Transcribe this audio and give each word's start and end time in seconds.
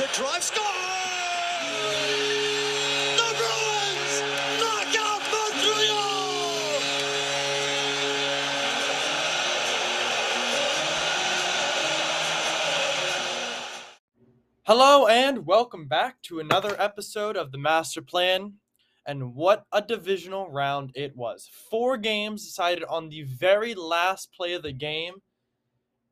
The 0.00 0.08
drive 0.14 0.42
score. 0.42 0.64
The 3.18 3.34
Bruins 3.36 4.22
knock 4.58 4.96
out 4.96 5.20
Montreal. 5.30 6.80
Hello 14.62 15.06
and 15.06 15.44
welcome 15.44 15.86
back 15.86 16.22
to 16.22 16.40
another 16.40 16.74
episode 16.78 17.36
of 17.36 17.52
the 17.52 17.58
Master 17.58 18.00
Plan. 18.00 18.54
And 19.04 19.34
what 19.34 19.66
a 19.70 19.82
divisional 19.82 20.50
round 20.50 20.92
it 20.94 21.14
was. 21.14 21.46
Four 21.70 21.98
games 21.98 22.46
decided 22.46 22.84
on 22.84 23.10
the 23.10 23.24
very 23.24 23.74
last 23.74 24.32
play 24.32 24.54
of 24.54 24.62
the 24.62 24.72
game. 24.72 25.16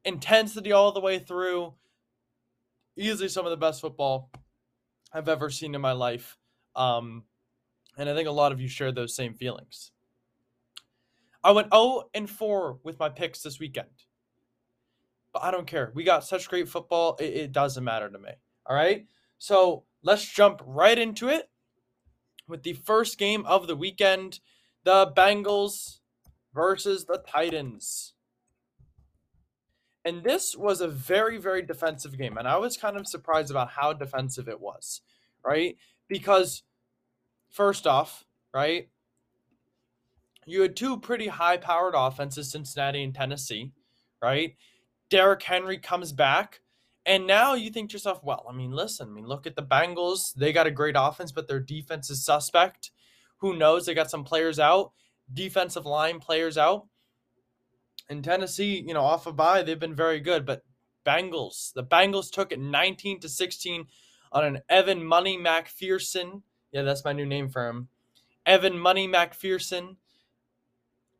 Intensity 0.04 0.72
all 0.72 0.92
the 0.92 1.00
way 1.00 1.18
through. 1.18 1.72
Easily 2.98 3.28
some 3.28 3.46
of 3.46 3.50
the 3.50 3.56
best 3.56 3.80
football 3.80 4.28
I've 5.12 5.28
ever 5.28 5.50
seen 5.50 5.74
in 5.74 5.80
my 5.80 5.92
life. 5.92 6.36
Um, 6.74 7.22
and 7.96 8.08
I 8.08 8.14
think 8.14 8.28
a 8.28 8.32
lot 8.32 8.50
of 8.50 8.60
you 8.60 8.68
share 8.68 8.90
those 8.90 9.14
same 9.14 9.34
feelings. 9.34 9.92
I 11.44 11.52
went 11.52 11.72
0 11.72 12.10
and 12.12 12.28
4 12.28 12.80
with 12.82 12.98
my 12.98 13.08
picks 13.08 13.42
this 13.42 13.60
weekend. 13.60 14.04
But 15.32 15.44
I 15.44 15.52
don't 15.52 15.66
care. 15.66 15.92
We 15.94 16.02
got 16.02 16.24
such 16.24 16.48
great 16.48 16.68
football. 16.68 17.16
It, 17.20 17.34
it 17.34 17.52
doesn't 17.52 17.84
matter 17.84 18.08
to 18.10 18.18
me. 18.18 18.30
All 18.66 18.74
right. 18.74 19.06
So 19.38 19.84
let's 20.02 20.28
jump 20.28 20.60
right 20.66 20.98
into 20.98 21.28
it 21.28 21.48
with 22.48 22.64
the 22.64 22.72
first 22.72 23.16
game 23.16 23.46
of 23.46 23.68
the 23.68 23.76
weekend 23.76 24.40
the 24.84 25.12
Bengals 25.16 25.98
versus 26.54 27.04
the 27.04 27.22
Titans. 27.28 28.14
And 30.08 30.24
this 30.24 30.56
was 30.56 30.80
a 30.80 30.88
very, 30.88 31.36
very 31.36 31.60
defensive 31.60 32.16
game. 32.16 32.38
And 32.38 32.48
I 32.48 32.56
was 32.56 32.78
kind 32.78 32.96
of 32.96 33.06
surprised 33.06 33.50
about 33.50 33.68
how 33.68 33.92
defensive 33.92 34.48
it 34.48 34.58
was, 34.58 35.02
right? 35.44 35.76
Because, 36.08 36.62
first 37.50 37.86
off, 37.86 38.24
right, 38.54 38.88
you 40.46 40.62
had 40.62 40.76
two 40.76 40.98
pretty 40.98 41.26
high 41.26 41.58
powered 41.58 41.92
offenses, 41.94 42.50
Cincinnati 42.50 43.02
and 43.02 43.14
Tennessee, 43.14 43.72
right? 44.22 44.56
Derrick 45.10 45.42
Henry 45.42 45.76
comes 45.76 46.12
back. 46.12 46.60
And 47.04 47.26
now 47.26 47.52
you 47.52 47.68
think 47.68 47.90
to 47.90 47.94
yourself, 47.94 48.24
well, 48.24 48.46
I 48.48 48.54
mean, 48.54 48.70
listen, 48.72 49.10
I 49.10 49.12
mean, 49.12 49.26
look 49.26 49.46
at 49.46 49.56
the 49.56 49.62
Bengals. 49.62 50.32
They 50.34 50.54
got 50.54 50.66
a 50.66 50.70
great 50.70 50.96
offense, 50.98 51.32
but 51.32 51.48
their 51.48 51.60
defense 51.60 52.08
is 52.08 52.24
suspect. 52.24 52.92
Who 53.40 53.58
knows? 53.58 53.84
They 53.84 53.92
got 53.92 54.10
some 54.10 54.24
players 54.24 54.58
out, 54.58 54.92
defensive 55.34 55.84
line 55.84 56.18
players 56.18 56.56
out. 56.56 56.86
In 58.08 58.22
Tennessee, 58.22 58.82
you 58.86 58.94
know, 58.94 59.02
off 59.02 59.26
a 59.26 59.32
bye, 59.32 59.62
they've 59.62 59.78
been 59.78 59.94
very 59.94 60.20
good. 60.20 60.46
But 60.46 60.64
Bengals, 61.04 61.72
the 61.74 61.84
Bengals 61.84 62.30
took 62.30 62.52
it 62.52 62.60
19 62.60 63.20
to 63.20 63.28
16 63.28 63.86
on 64.32 64.44
an 64.44 64.60
Evan 64.68 65.04
Money 65.04 65.38
McPherson. 65.38 66.42
Yeah, 66.72 66.82
that's 66.82 67.04
my 67.04 67.12
new 67.12 67.26
name 67.26 67.48
for 67.48 67.66
him. 67.68 67.88
Evan 68.46 68.78
Money 68.78 69.08
McPherson. 69.08 69.96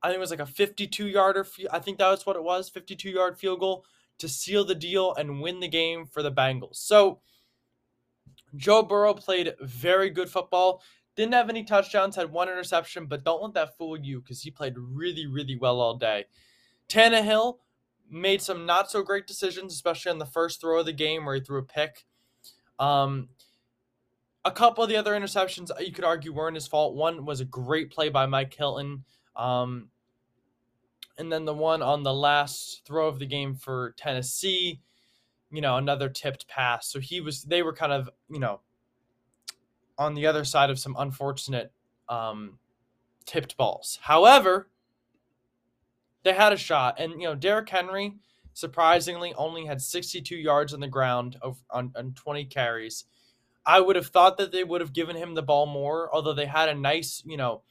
I 0.03 0.09
think 0.09 0.17
it 0.17 0.21
was 0.21 0.31
like 0.31 0.41
a 0.41 0.47
52 0.47 1.09
yarder. 1.09 1.47
I 1.71 1.79
think 1.79 1.99
that 1.99 2.11
was 2.11 2.25
what 2.25 2.37
it 2.37 2.45
was 2.45 2.69
52 2.69 3.11
yard 3.11 3.39
field 3.39 3.61
goal 3.61 3.85
to 4.19 4.29
seal 4.29 4.65
the 4.65 4.75
deal 4.75 5.15
and 5.15 5.41
win 5.41 5.61
the 5.61 5.69
game 5.69 6.07
for 6.07 6.23
the 6.23 6.33
Bengals. 6.33 6.77
So 6.77 7.21
Joe 8.57 8.83
Burrow 8.83 9.15
played 9.15 9.55
very 9.61 10.11
good 10.11 10.29
football. 10.29 10.83
Didn't 11.17 11.35
have 11.35 11.51
any 11.51 11.65
touchdowns, 11.65 12.17
had 12.17 12.31
one 12.31 12.49
interception, 12.49 13.07
but 13.07 13.25
don't 13.25 13.43
let 13.43 13.55
that 13.55 13.77
fool 13.77 13.99
you 13.99 14.21
because 14.21 14.43
he 14.43 14.51
played 14.51 14.75
really, 14.77 15.27
really 15.27 15.57
well 15.57 15.81
all 15.81 15.97
day. 15.97 16.27
Tannehill 16.89 17.59
made 18.11 18.41
some 18.41 18.67
not 18.67 18.91
so 18.91 19.03
great 19.03 19.27
decisions, 19.27 19.73
especially 19.73 20.11
on 20.11 20.19
the 20.19 20.27
first 20.27 20.61
throw 20.61 20.81
of 20.81 20.87
the 20.87 20.93
game 20.93 21.25
where 21.25 21.35
he 21.35 21.41
threw 21.41 21.59
a 21.59 21.63
pick. 21.63 22.07
Um, 22.79 23.29
a 24.45 24.51
couple 24.51 24.83
of 24.83 24.89
the 24.89 24.97
other 24.97 25.13
interceptions 25.13 25.71
you 25.81 25.93
could 25.93 26.05
argue 26.05 26.33
weren't 26.33 26.55
his 26.55 26.67
fault. 26.67 26.95
One 26.95 27.27
was 27.27 27.41
a 27.41 27.45
great 27.45 27.91
play 27.91 28.09
by 28.09 28.27
Mike 28.27 28.55
Hilton. 28.55 29.05
Um, 29.37 29.89
and 31.19 31.31
then 31.31 31.45
the 31.45 31.55
one 31.55 31.83
on 31.83 32.03
the 32.03 32.15
last 32.15 32.83
throw 32.87 33.09
of 33.09 33.19
the 33.19 33.27
game 33.27 33.55
for 33.55 33.95
Tennessee, 33.99 34.81
you 35.51 35.61
know, 35.61 35.77
another 35.77 36.09
tipped 36.09 36.49
pass. 36.49 36.89
So 36.89 37.01
he 37.01 37.21
was, 37.21 37.43
they 37.43 37.63
were 37.63 37.73
kind 37.73 37.93
of, 37.93 38.09
you 38.31 38.39
know, 38.39 38.61
on 39.99 40.15
the 40.15 40.27
other 40.27 40.45
side 40.45 40.71
of 40.71 40.79
some 40.79 40.97
unfortunate 40.99 41.73
um, 42.09 42.59
tipped 43.27 43.57
balls. 43.57 43.99
However, 44.03 44.71
they 46.25 46.33
had 46.33 46.53
a 46.53 46.57
shot. 46.57 46.99
And, 46.99 47.13
you 47.13 47.29
know, 47.29 47.35
Derrick 47.35 47.69
Henry, 47.69 48.15
surprisingly, 48.55 49.35
only 49.35 49.67
had 49.67 49.81
62 49.81 50.37
yards 50.37 50.75
on 50.75 50.81
the 50.81 50.89
ground 50.89 51.37
of, 51.43 51.63
on, 51.71 51.93
on 51.97 52.13
20 52.15 52.45
carries. 52.47 53.05
I 53.65 53.81
would 53.81 53.97
have 53.97 54.09
thought 54.09 54.39
that 54.39 54.53
they 54.53 54.65
would 54.65 54.81
have 54.81 54.93
given 54.93 55.17
him 55.17 55.35
the 55.35 55.43
ball 55.43 55.67
more, 55.67 56.09
although 56.15 56.33
they 56.33 56.47
had 56.47 56.69
a 56.69 56.75
nice, 56.75 57.23
you 57.27 57.37
know, 57.37 57.63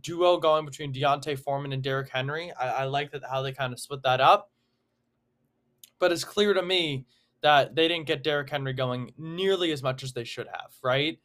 duo 0.00 0.38
going 0.38 0.64
between 0.64 0.92
D'Onta 0.92 1.38
Foreman 1.38 1.72
and 1.72 1.82
Derrick 1.82 2.10
Henry. 2.10 2.52
I, 2.52 2.68
I 2.68 2.84
like 2.84 3.12
that 3.12 3.22
how 3.28 3.42
they 3.42 3.52
kind 3.52 3.72
of 3.72 3.80
split 3.80 4.02
that 4.02 4.20
up. 4.20 4.50
But 5.98 6.12
it's 6.12 6.24
clear 6.24 6.52
to 6.52 6.62
me 6.62 7.06
that 7.42 7.74
they 7.74 7.88
didn't 7.88 8.06
get 8.06 8.22
Derrick 8.22 8.50
Henry 8.50 8.72
going 8.72 9.12
nearly 9.16 9.70
as 9.72 9.82
much 9.82 10.02
as 10.02 10.12
they 10.12 10.24
should 10.24 10.48
have, 10.48 10.72
right? 10.82 11.18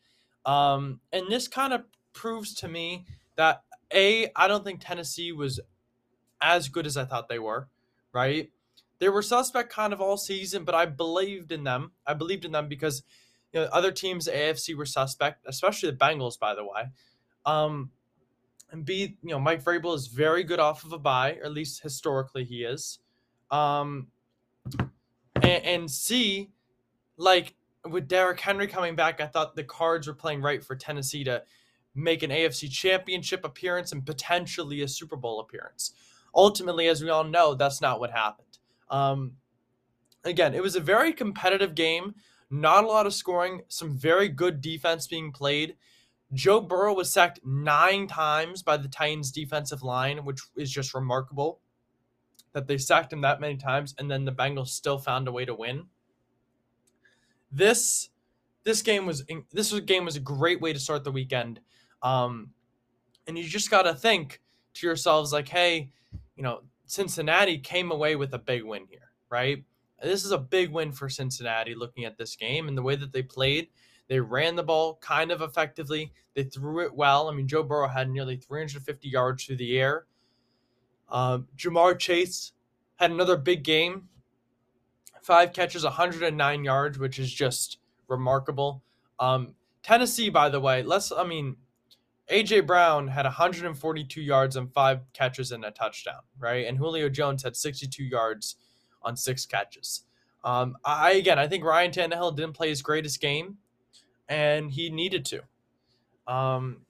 Um, 0.46 1.00
and 1.12 1.26
this 1.30 1.48
kind 1.48 1.74
of 1.74 1.84
proves 2.14 2.54
to 2.56 2.68
me 2.68 3.06
that 3.36 3.64
A, 3.94 4.30
I 4.36 4.48
don't 4.48 4.64
think 4.64 4.82
Tennessee 4.82 5.32
was 5.32 5.60
as 6.42 6.70
good 6.70 6.86
as 6.86 6.98
I 6.98 7.06
thought 7.06 7.30
they 7.30 7.40
were, 7.40 7.68
right? 8.14 8.50
They 9.00 9.10
were 9.10 9.22
suspect 9.22 9.72
kind 9.72 9.94
of 9.94 10.02
all 10.02 10.18
season, 10.18 10.64
but 10.64 10.76
I 10.76 10.86
believed 10.86 11.52
in 11.52 11.64
them. 11.64 11.92
I 12.06 12.14
believed 12.14 12.46
in 12.46 12.52
them 12.52 12.68
because 12.68 13.04
you 13.54 13.62
know 13.62 13.68
other 13.72 13.92
teams 13.92 14.28
AFC 14.28 14.76
were 14.76 14.86
suspect, 14.86 15.46
especially 15.48 15.92
the 15.92 15.98
Bengals, 15.98 16.38
by 16.38 16.54
the 16.54 16.64
way. 16.64 16.90
Um, 17.46 17.92
and 18.72 18.86
B, 18.86 19.18
you 19.24 19.30
know, 19.30 19.40
Mike 19.40 19.64
Vrabel 19.64 19.96
is 19.96 20.08
very 20.08 20.44
good 20.44 20.60
off 20.60 20.84
of 20.84 20.94
a 20.94 21.00
bye, 21.00 21.38
or 21.42 21.46
at 21.46 21.54
least 21.54 21.82
historically 21.82 22.44
he 22.44 22.64
is. 22.64 23.00
Um, 23.50 24.08
and, 25.36 25.66
and 25.66 25.92
C, 25.92 26.50
like 27.18 27.56
with 27.90 28.08
Derrick 28.08 28.40
Henry 28.40 28.68
coming 28.68 28.96
back, 28.96 29.22
I 29.22 29.26
thought 29.26 29.56
the 29.56 29.64
cards 29.64 30.08
were 30.08 30.14
playing 30.14 30.42
right 30.42 30.64
for 30.64 30.76
Tennessee 30.76 31.24
to 31.24 31.44
make 31.96 32.24
an 32.24 32.30
AFC 32.30 32.70
championship 32.72 33.44
appearance 33.44 33.92
and 33.92 34.06
potentially 34.06 34.82
a 34.82 34.88
Super 34.88 35.16
Bowl 35.16 35.40
appearance. 35.40 35.94
Ultimately, 36.36 36.88
as 36.88 37.04
we 37.04 37.10
all 37.10 37.24
know, 37.24 37.56
that's 37.56 37.82
not 37.82 38.00
what 38.00 38.12
happened. 38.12 38.58
Um, 38.90 39.34
again, 40.24 40.54
it 40.54 40.62
was 40.62 40.76
a 40.76 40.82
very 40.82 41.14
competitive 41.14 41.76
game, 41.76 42.16
not 42.50 42.84
a 42.84 42.88
lot 42.88 43.06
of 43.06 43.14
scoring, 43.14 43.62
some 43.68 43.98
very 43.98 44.30
good 44.30 44.62
defense 44.62 45.08
being 45.08 45.32
played. 45.32 45.76
Joe 46.34 46.62
Burrow 46.62 46.94
was 46.94 47.12
sacked 47.12 47.40
nine 47.44 48.08
times 48.08 48.62
by 48.62 48.78
the 48.78 48.88
Titans 48.88 49.32
defensive 49.32 49.82
line, 49.82 50.26
which 50.26 50.42
is 50.56 50.72
just 50.72 50.94
remarkable 50.94 51.60
that 52.54 52.68
they 52.68 52.78
sacked 52.78 53.14
him 53.14 53.22
that 53.22 53.40
many 53.40 53.58
times, 53.58 53.96
and 53.98 54.10
then 54.10 54.26
the 54.26 54.32
Bengals 54.32 54.70
still 54.70 54.98
found 54.98 55.28
a 55.28 55.32
way 55.32 55.46
to 55.46 55.54
win. 55.54 55.86
This 57.52 58.10
this 58.64 58.82
game 58.82 59.06
was 59.06 59.24
this 59.52 59.74
game 59.82 60.06
was 60.06 60.16
a 60.16 60.20
great 60.20 60.62
way 60.62 60.74
to 60.74 60.80
start 60.80 61.04
the 61.04 61.12
weekend, 61.12 61.60
um, 62.04 62.52
and 63.28 63.38
you 63.38 63.44
just 63.44 63.72
got 63.72 63.84
to 63.84 63.94
think 63.94 64.42
to 64.76 64.88
yourselves 64.88 65.34
like, 65.34 65.48
hey, 65.48 65.92
you 66.40 66.44
know, 66.44 66.62
Cincinnati 66.86 67.58
came 67.58 67.92
away 67.92 68.16
with 68.16 68.34
a 68.34 68.40
big 68.40 68.64
win 68.64 68.86
here, 68.90 69.12
right? 69.30 69.62
This 70.02 70.24
is 70.24 70.32
a 70.32 70.38
big 70.38 70.72
win 70.72 70.94
for 70.94 71.10
Cincinnati. 71.10 71.76
Looking 71.76 72.06
at 72.06 72.18
this 72.18 72.38
game 72.38 72.70
and 72.70 72.78
the 72.78 72.82
way 72.82 72.96
that 72.96 73.12
they 73.12 73.22
played, 73.22 73.68
they 74.08 74.22
ran 74.22 74.56
the 74.56 74.64
ball 74.64 74.96
kind 75.02 75.32
of 75.32 75.42
effectively. 75.42 76.14
They 76.36 76.44
threw 76.44 76.80
it 76.86 76.96
well. 76.96 77.28
I 77.28 77.34
mean, 77.34 77.50
Joe 77.50 77.64
Burrow 77.64 77.90
had 77.90 78.10
nearly 78.10 78.38
350 78.38 79.10
yards 79.10 79.44
through 79.44 79.58
the 79.58 79.78
air. 79.78 80.06
Uh, 81.10 81.40
Ja'Marr 81.58 82.00
Chase 82.00 82.54
had 82.96 83.12
another 83.12 83.36
big 83.36 83.64
game. 83.64 84.08
Five 85.22 85.52
catches, 85.52 85.84
109 85.84 86.64
yards, 86.64 86.98
which 86.98 87.20
is 87.20 87.34
just 87.34 87.80
remarkable. 88.08 88.82
Um, 89.20 89.56
Tennessee, 89.84 90.30
by 90.30 90.48
the 90.48 90.62
way, 90.62 90.84
let's, 90.84 91.12
I 91.12 91.26
mean, 91.26 91.58
AJ 92.32 92.68
Brown 92.68 93.08
had 93.08 93.26
142 93.26 94.22
yards 94.22 94.56
and 94.56 94.72
five 94.72 95.02
catches 95.14 95.52
and 95.52 95.66
a 95.66 95.72
touchdown, 95.72 96.22
right? 96.38 96.68
And 96.68 96.78
Julio 96.78 97.10
Jones 97.10 97.44
had 97.44 97.56
62 97.56 98.04
yards 98.04 98.56
on 99.02 99.16
six 99.16 99.46
catches. 99.46 100.04
Um, 100.44 100.78
I 100.86 101.14
again, 101.14 101.40
I 101.40 101.48
think 101.48 101.64
Ryan 101.64 101.92
Tannehill 101.92 102.36
didn't 102.36 102.54
play 102.54 102.70
his 102.70 102.82
greatest 102.82 103.20
game, 103.20 103.58
and 104.28 104.72
he 104.72 104.90
needed 104.90 105.26
to. 105.26 105.42
Um, 106.32 106.86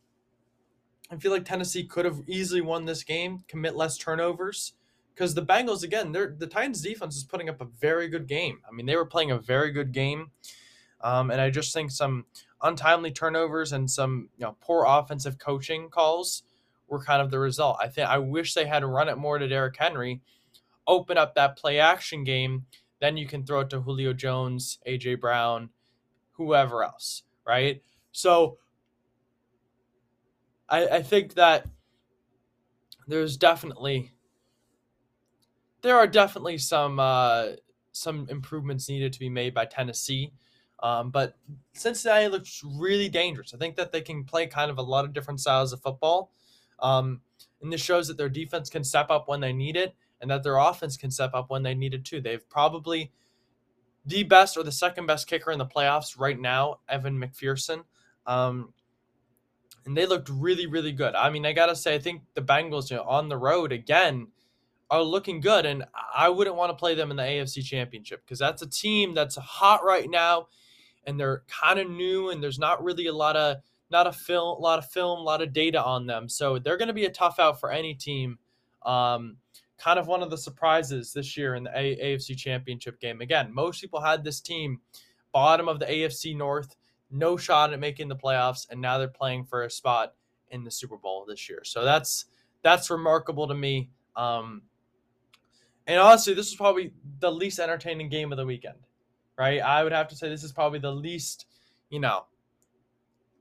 I 1.09 1.17
feel 1.17 1.31
like 1.31 1.45
Tennessee 1.45 1.83
could 1.83 2.05
have 2.05 2.21
easily 2.27 2.61
won 2.61 2.85
this 2.85 3.03
game, 3.03 3.43
commit 3.47 3.75
less 3.75 3.97
turnovers, 3.97 4.73
because 5.15 5.33
the 5.33 5.45
Bengals 5.45 5.83
again, 5.83 6.11
they're 6.11 6.35
the 6.37 6.47
Titans 6.47 6.81
defense 6.81 7.15
is 7.15 7.23
putting 7.23 7.49
up 7.49 7.61
a 7.61 7.65
very 7.65 8.07
good 8.07 8.27
game. 8.27 8.59
I 8.67 8.71
mean, 8.71 8.85
they 8.85 8.95
were 8.95 9.05
playing 9.05 9.31
a 9.31 9.39
very 9.39 9.71
good 9.71 9.93
game, 9.93 10.29
um, 11.01 11.31
and 11.31 11.41
I 11.41 11.49
just 11.49 11.73
think 11.73 11.89
some 11.89 12.25
untimely 12.61 13.11
turnovers 13.11 13.71
and 13.71 13.89
some 13.89 14.29
you 14.37 14.45
know 14.45 14.55
poor 14.61 14.85
offensive 14.87 15.37
coaching 15.39 15.89
calls 15.89 16.43
were 16.87 17.03
kind 17.03 17.21
of 17.21 17.31
the 17.31 17.39
result. 17.39 17.77
I 17.79 17.87
think 17.87 18.07
I 18.07 18.17
wish 18.17 18.53
they 18.53 18.65
had 18.65 18.83
run 18.83 19.09
it 19.09 19.17
more 19.17 19.37
to 19.37 19.47
Derrick 19.47 19.77
Henry, 19.77 20.21
open 20.87 21.17
up 21.17 21.35
that 21.35 21.57
play 21.57 21.79
action 21.79 22.23
game. 22.23 22.65
Then 22.99 23.15
you 23.15 23.27
can 23.27 23.45
throw 23.45 23.61
it 23.61 23.69
to 23.69 23.81
Julio 23.81 24.11
Jones, 24.11 24.79
AJ 24.85 25.21
Brown, 25.21 25.69
whoever 26.33 26.83
else, 26.83 27.23
right? 27.47 27.81
So 28.11 28.57
I, 30.67 30.87
I 30.87 31.01
think 31.01 31.35
that 31.35 31.65
there's 33.07 33.37
definitely 33.37 34.11
there 35.81 35.97
are 35.97 36.07
definitely 36.07 36.57
some 36.57 36.99
uh, 36.99 37.47
some 37.91 38.27
improvements 38.29 38.89
needed 38.89 39.13
to 39.13 39.19
be 39.19 39.29
made 39.29 39.53
by 39.53 39.65
Tennessee. 39.65 40.31
Um, 40.81 41.11
but 41.11 41.35
Cincinnati 41.73 42.27
looks 42.27 42.61
really 42.63 43.09
dangerous. 43.09 43.53
I 43.53 43.57
think 43.57 43.75
that 43.75 43.91
they 43.91 44.01
can 44.01 44.23
play 44.23 44.47
kind 44.47 44.71
of 44.71 44.77
a 44.77 44.81
lot 44.81 45.05
of 45.05 45.13
different 45.13 45.41
styles 45.41 45.73
of 45.73 45.81
football. 45.81 46.31
Um, 46.79 47.21
and 47.61 47.71
this 47.71 47.81
shows 47.81 48.07
that 48.07 48.17
their 48.17 48.29
defense 48.29 48.69
can 48.69 48.83
step 48.83 49.09
up 49.09 49.27
when 49.27 49.41
they 49.41 49.51
need 49.51 49.75
it 49.75 49.93
and 50.21 50.31
that 50.31 50.43
their 50.43 50.57
offense 50.57 50.97
can 50.97 51.11
step 51.11 51.31
up 51.33 51.49
when 51.49 51.63
they 51.63 51.73
need 51.73 51.93
it 51.93 52.05
too. 52.05 52.21
They've 52.21 52.47
probably 52.49 53.11
the 54.05 54.23
best 54.23 54.57
or 54.57 54.63
the 54.63 54.71
second 54.71 55.05
best 55.05 55.27
kicker 55.27 55.51
in 55.51 55.59
the 55.59 55.65
playoffs 55.65 56.17
right 56.17 56.39
now, 56.39 56.79
Evan 56.87 57.19
McPherson. 57.19 57.83
Um, 58.25 58.73
and 59.85 59.95
they 59.95 60.05
looked 60.05 60.29
really, 60.29 60.67
really 60.67 60.91
good. 60.91 61.15
I 61.15 61.29
mean, 61.29 61.45
I 61.45 61.53
gotta 61.53 61.75
say, 61.75 61.95
I 61.95 61.99
think 61.99 62.21
the 62.33 62.41
Bengals, 62.41 62.89
you 62.89 62.97
know, 62.97 63.03
on 63.03 63.29
the 63.29 63.37
road 63.37 63.71
again, 63.71 64.27
are 64.91 65.03
looking 65.03 65.39
good, 65.39 65.65
and 65.65 65.85
I 66.15 66.29
wouldn't 66.29 66.55
want 66.55 66.71
to 66.71 66.75
play 66.75 66.95
them 66.95 67.11
in 67.11 67.17
the 67.17 67.23
AFC 67.23 67.63
Championship 67.63 68.23
because 68.25 68.39
that's 68.39 68.61
a 68.61 68.67
team 68.67 69.13
that's 69.13 69.35
hot 69.35 69.83
right 69.85 70.09
now, 70.09 70.47
and 71.09 71.19
they're 71.19 71.43
kind 71.47 71.79
of 71.79 71.89
new, 71.89 72.29
and 72.29 72.41
there's 72.41 72.59
not 72.59 72.83
really 72.83 73.07
a 73.07 73.13
lot 73.13 73.35
of 73.35 73.57
not 73.91 74.05
a 74.05 74.11
film, 74.11 74.57
a 74.57 74.61
lot 74.61 74.77
of 74.79 74.85
film, 74.85 75.19
a 75.19 75.23
lot 75.23 75.41
of 75.41 75.51
data 75.51 75.83
on 75.83 76.05
them, 76.05 76.29
so 76.29 76.59
they're 76.59 76.77
going 76.77 76.87
to 76.87 76.93
be 76.93 77.05
a 77.05 77.11
tough 77.11 77.39
out 77.39 77.59
for 77.59 77.71
any 77.71 77.93
team. 77.95 78.37
Um, 78.85 79.37
kind 79.77 79.97
of 79.97 80.07
one 80.07 80.21
of 80.21 80.29
the 80.29 80.37
surprises 80.37 81.11
this 81.11 81.35
year 81.35 81.55
in 81.55 81.63
the 81.63 81.71
a- 81.75 82.15
AFC 82.15 82.37
Championship 82.37 82.99
game. 82.99 83.21
Again, 83.21 83.53
most 83.53 83.81
people 83.81 83.99
had 84.01 84.23
this 84.23 84.41
team 84.41 84.79
bottom 85.31 85.67
of 85.67 85.79
the 85.79 85.85
AFC 85.85 86.35
North 86.35 86.75
no 87.11 87.37
shot 87.37 87.73
at 87.73 87.79
making 87.79 88.07
the 88.07 88.15
playoffs, 88.15 88.67
and 88.69 88.79
now 88.79 88.97
they're 88.97 89.07
playing 89.07 89.45
for 89.45 89.63
a 89.63 89.69
spot 89.69 90.13
in 90.51 90.63
the 90.63 90.71
Super 90.71 90.97
Bowl 90.97 91.25
this 91.27 91.49
year. 91.49 91.61
So 91.63 91.83
that's 91.83 92.25
that's 92.61 92.89
remarkable 92.89 93.47
to 93.47 93.55
me. 93.55 93.89
Um, 94.15 94.63
and 95.87 95.99
honestly, 95.99 96.33
this 96.33 96.47
is 96.47 96.55
probably 96.55 96.93
the 97.19 97.31
least 97.31 97.59
entertaining 97.59 98.09
game 98.09 98.31
of 98.31 98.37
the 98.37 98.45
weekend, 98.45 98.77
right? 99.39 99.61
I 99.61 99.83
would 99.83 99.93
have 99.93 100.09
to 100.09 100.15
say 100.15 100.29
this 100.29 100.43
is 100.43 100.51
probably 100.51 100.79
the 100.79 100.91
least, 100.91 101.45
you 101.89 101.99
know, 101.99 102.25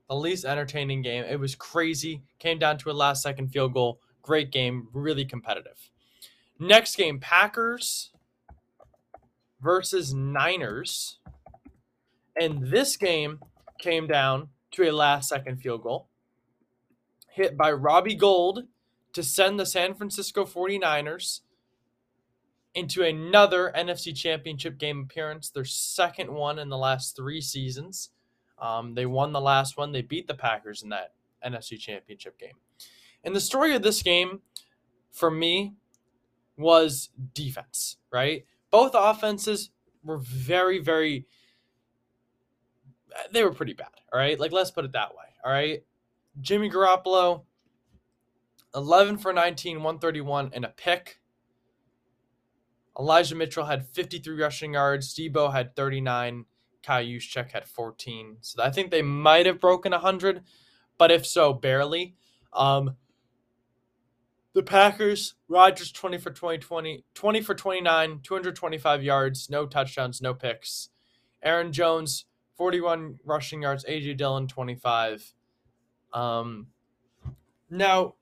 the 0.07 0.15
least 0.15 0.45
entertaining 0.45 1.01
game. 1.01 1.25
It 1.25 1.39
was 1.39 1.53
crazy. 1.53 2.23
Came 2.39 2.57
down 2.57 2.77
to 2.79 2.89
a 2.89 2.93
last 2.93 3.21
second 3.21 3.49
field 3.49 3.73
goal. 3.73 3.99
Great 4.23 4.51
game, 4.51 4.87
really 4.93 5.25
competitive. 5.25 5.77
Next 6.57 6.95
game, 6.95 7.19
Packers 7.19 8.11
versus 9.61 10.13
Niners. 10.13 11.19
And 12.39 12.63
this 12.63 12.95
game 12.95 13.39
came 13.77 14.07
down 14.07 14.47
to 14.71 14.89
a 14.89 14.91
last 14.91 15.29
second 15.29 15.57
field 15.57 15.83
goal 15.83 16.07
hit 17.39 17.55
by 17.55 17.71
Robbie 17.71 18.15
Gould 18.15 18.65
to 19.13 19.23
send 19.23 19.59
the 19.59 19.65
San 19.65 19.93
Francisco 19.93 20.43
49ers 20.43 21.41
into 22.75 23.03
another 23.03 23.73
NFC 23.75 24.15
Championship 24.15 24.77
game 24.77 25.01
appearance, 25.01 25.49
their 25.49 25.65
second 25.65 26.31
one 26.31 26.59
in 26.59 26.69
the 26.69 26.77
last 26.77 27.15
three 27.15 27.41
seasons. 27.41 28.09
Um, 28.57 28.93
they 28.93 29.05
won 29.05 29.31
the 29.31 29.41
last 29.41 29.77
one. 29.77 29.91
They 29.91 30.01
beat 30.01 30.27
the 30.27 30.33
Packers 30.33 30.83
in 30.83 30.89
that 30.89 31.13
NFC 31.45 31.79
Championship 31.79 32.37
game. 32.37 32.55
And 33.23 33.35
the 33.35 33.41
story 33.41 33.73
of 33.75 33.81
this 33.81 34.01
game, 34.01 34.41
for 35.11 35.31
me, 35.31 35.73
was 36.57 37.09
defense, 37.33 37.97
right? 38.11 38.45
Both 38.69 38.91
offenses 38.93 39.71
were 40.03 40.17
very, 40.17 40.79
very 40.79 41.25
they 43.31 43.43
were 43.43 43.53
pretty 43.53 43.73
bad. 43.73 43.87
All 44.11 44.19
right. 44.19 44.39
Like, 44.39 44.51
let's 44.51 44.71
put 44.71 44.85
it 44.85 44.91
that 44.93 45.11
way. 45.11 45.25
All 45.43 45.51
right. 45.51 45.83
Jimmy 46.41 46.69
Garoppolo, 46.69 47.43
11 48.75 49.17
for 49.17 49.33
19, 49.33 49.77
131, 49.77 50.51
and 50.53 50.65
a 50.65 50.69
pick. 50.69 51.18
Elijah 52.99 53.35
Mitchell 53.35 53.65
had 53.65 53.87
53 53.87 54.41
rushing 54.41 54.73
yards. 54.73 55.15
Deebo 55.15 55.51
had 55.53 55.75
39. 55.75 56.45
Kyle 56.83 57.05
Juszczyk 57.05 57.51
had 57.51 57.67
14. 57.67 58.37
So 58.41 58.61
I 58.61 58.69
think 58.69 58.91
they 58.91 59.01
might 59.01 59.45
have 59.45 59.59
broken 59.59 59.91
100, 59.91 60.43
but 60.97 61.11
if 61.11 61.25
so, 61.25 61.53
barely. 61.53 62.15
Um, 62.53 62.95
the 64.53 64.63
Packers, 64.63 65.35
Rodgers 65.47 65.91
20 65.91 66.17
for 66.17 66.31
20, 66.31 66.57
20, 66.57 67.05
20 67.13 67.41
for 67.41 67.53
29, 67.53 68.19
225 68.23 69.03
yards, 69.03 69.49
no 69.49 69.65
touchdowns, 69.65 70.21
no 70.21 70.33
picks. 70.33 70.89
Aaron 71.41 71.71
Jones, 71.71 72.25
41 72.57 73.19
rushing 73.23 73.61
yards. 73.61 73.85
AJ 73.85 74.17
Dillon 74.17 74.47
25. 74.47 75.33
Um, 76.13 76.67
now, 77.69 78.15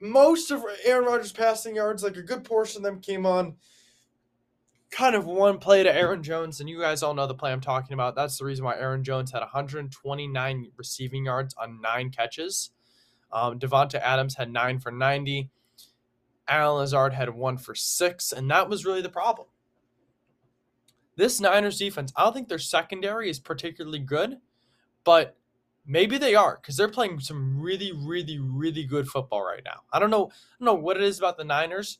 most 0.00 0.50
of 0.50 0.64
Aaron 0.84 1.06
Rodgers' 1.06 1.32
passing 1.32 1.76
yards, 1.76 2.02
like 2.02 2.16
a 2.16 2.22
good 2.22 2.44
portion 2.44 2.78
of 2.78 2.82
them, 2.84 3.00
came 3.00 3.26
on 3.26 3.56
kind 4.90 5.14
of 5.14 5.26
one 5.26 5.58
play 5.58 5.82
to 5.82 5.94
Aaron 5.94 6.22
Jones, 6.22 6.60
and 6.60 6.68
you 6.68 6.80
guys 6.80 7.02
all 7.02 7.14
know 7.14 7.26
the 7.26 7.34
play 7.34 7.52
I'm 7.52 7.60
talking 7.60 7.94
about. 7.94 8.14
That's 8.14 8.38
the 8.38 8.44
reason 8.44 8.64
why 8.64 8.76
Aaron 8.76 9.04
Jones 9.04 9.32
had 9.32 9.40
129 9.40 10.72
receiving 10.76 11.24
yards 11.24 11.54
on 11.60 11.80
nine 11.80 12.10
catches. 12.10 12.70
Um, 13.32 13.58
Davante 13.58 14.00
Adams 14.00 14.36
had 14.36 14.50
nine 14.50 14.78
for 14.78 14.90
90. 14.90 15.50
Allen 16.48 16.78
Lazard 16.78 17.12
had 17.12 17.30
one 17.30 17.58
for 17.58 17.74
six, 17.74 18.32
and 18.32 18.50
that 18.50 18.68
was 18.68 18.86
really 18.86 19.02
the 19.02 19.10
problem. 19.10 19.48
This 21.16 21.40
Niners 21.40 21.78
defense, 21.78 22.12
I 22.16 22.24
don't 22.24 22.32
think 22.32 22.48
their 22.48 22.58
secondary 22.58 23.28
is 23.28 23.40
particularly 23.40 23.98
good, 23.98 24.38
but 25.04 25.36
maybe 25.88 26.18
they 26.18 26.34
are 26.34 26.58
because 26.60 26.76
they're 26.76 26.88
playing 26.88 27.18
some 27.18 27.60
really, 27.60 27.90
really, 27.92 28.38
really 28.38 28.84
good 28.84 29.08
football 29.08 29.42
right 29.42 29.64
now. 29.64 29.80
I 29.92 29.98
don't 29.98 30.10
know, 30.10 30.26
I 30.26 30.64
don't 30.64 30.66
know 30.66 30.80
what 30.80 30.98
it 30.98 31.02
is 31.02 31.18
about 31.18 31.38
the 31.38 31.44
Niners, 31.44 31.98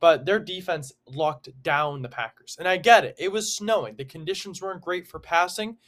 but 0.00 0.26
their 0.26 0.40
defense 0.40 0.92
locked 1.06 1.48
down 1.62 2.02
the 2.02 2.08
Packers. 2.08 2.56
And 2.58 2.68
I 2.68 2.76
get 2.76 3.04
it. 3.04 3.14
It 3.18 3.32
was 3.32 3.54
snowing. 3.56 3.96
The 3.96 4.04
conditions 4.04 4.60
weren't 4.60 4.82
great 4.82 5.06
for 5.06 5.20
passing, 5.20 5.78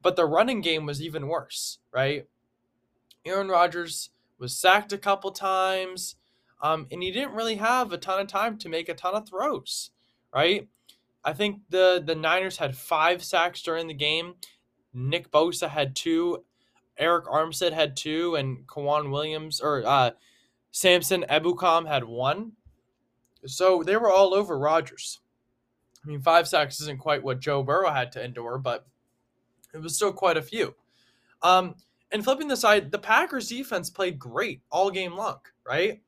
but 0.00 0.16
the 0.16 0.24
running 0.24 0.60
game 0.62 0.86
was 0.86 1.02
even 1.02 1.28
worse, 1.28 1.78
right? 1.92 2.26
Aaron 3.26 3.48
Rodgers 3.48 4.10
was 4.38 4.56
sacked 4.56 4.92
a 4.92 4.98
couple 4.98 5.32
times, 5.32 6.14
um, 6.62 6.86
and 6.92 7.02
he 7.02 7.10
didn't 7.10 7.34
really 7.34 7.56
have 7.56 7.92
a 7.92 7.98
ton 7.98 8.20
of 8.20 8.28
time 8.28 8.56
to 8.58 8.68
make 8.68 8.88
a 8.88 8.94
ton 8.94 9.14
of 9.14 9.28
throws, 9.28 9.90
right? 10.32 10.68
I 11.24 11.32
think 11.32 11.62
the 11.70 12.00
the 12.04 12.14
Niners 12.14 12.58
had 12.58 12.76
five 12.76 13.24
sacks 13.24 13.60
during 13.60 13.88
the 13.88 13.94
game. 13.94 14.34
Nick 14.94 15.32
Bosa 15.32 15.68
had 15.68 15.96
two. 15.96 16.44
Arik 17.00 17.26
Armstead 17.26 17.72
had 17.72 17.96
two, 17.96 18.36
and 18.36 18.66
K'Waun 18.66 19.10
Williams 19.10 19.60
or 19.60 19.84
uh, 19.86 20.10
Samson 20.70 21.24
Ebukam 21.28 21.86
had 21.86 22.04
one. 22.04 22.52
So 23.46 23.82
they 23.82 23.96
were 23.96 24.10
all 24.10 24.34
over 24.34 24.58
Rodgers. 24.58 25.20
I 26.04 26.08
mean, 26.08 26.20
five 26.20 26.46
sacks 26.48 26.80
isn't 26.80 27.00
quite 27.00 27.22
what 27.22 27.40
Joe 27.40 27.62
Burrow 27.62 27.90
had 27.90 28.12
to 28.12 28.24
endure, 28.24 28.58
but 28.58 28.86
it 29.74 29.78
was 29.78 29.96
still 29.96 30.12
quite 30.12 30.36
a 30.36 30.42
few. 30.42 30.74
Um, 31.42 31.74
and 32.12 32.22
flipping 32.24 32.48
the 32.48 32.56
side, 32.56 32.90
the 32.90 32.98
Packers 32.98 33.48
defense 33.48 33.90
played 33.90 34.18
great 34.18 34.62
all 34.70 34.90
game 34.90 35.16
long, 35.16 35.38
right? 35.66 36.00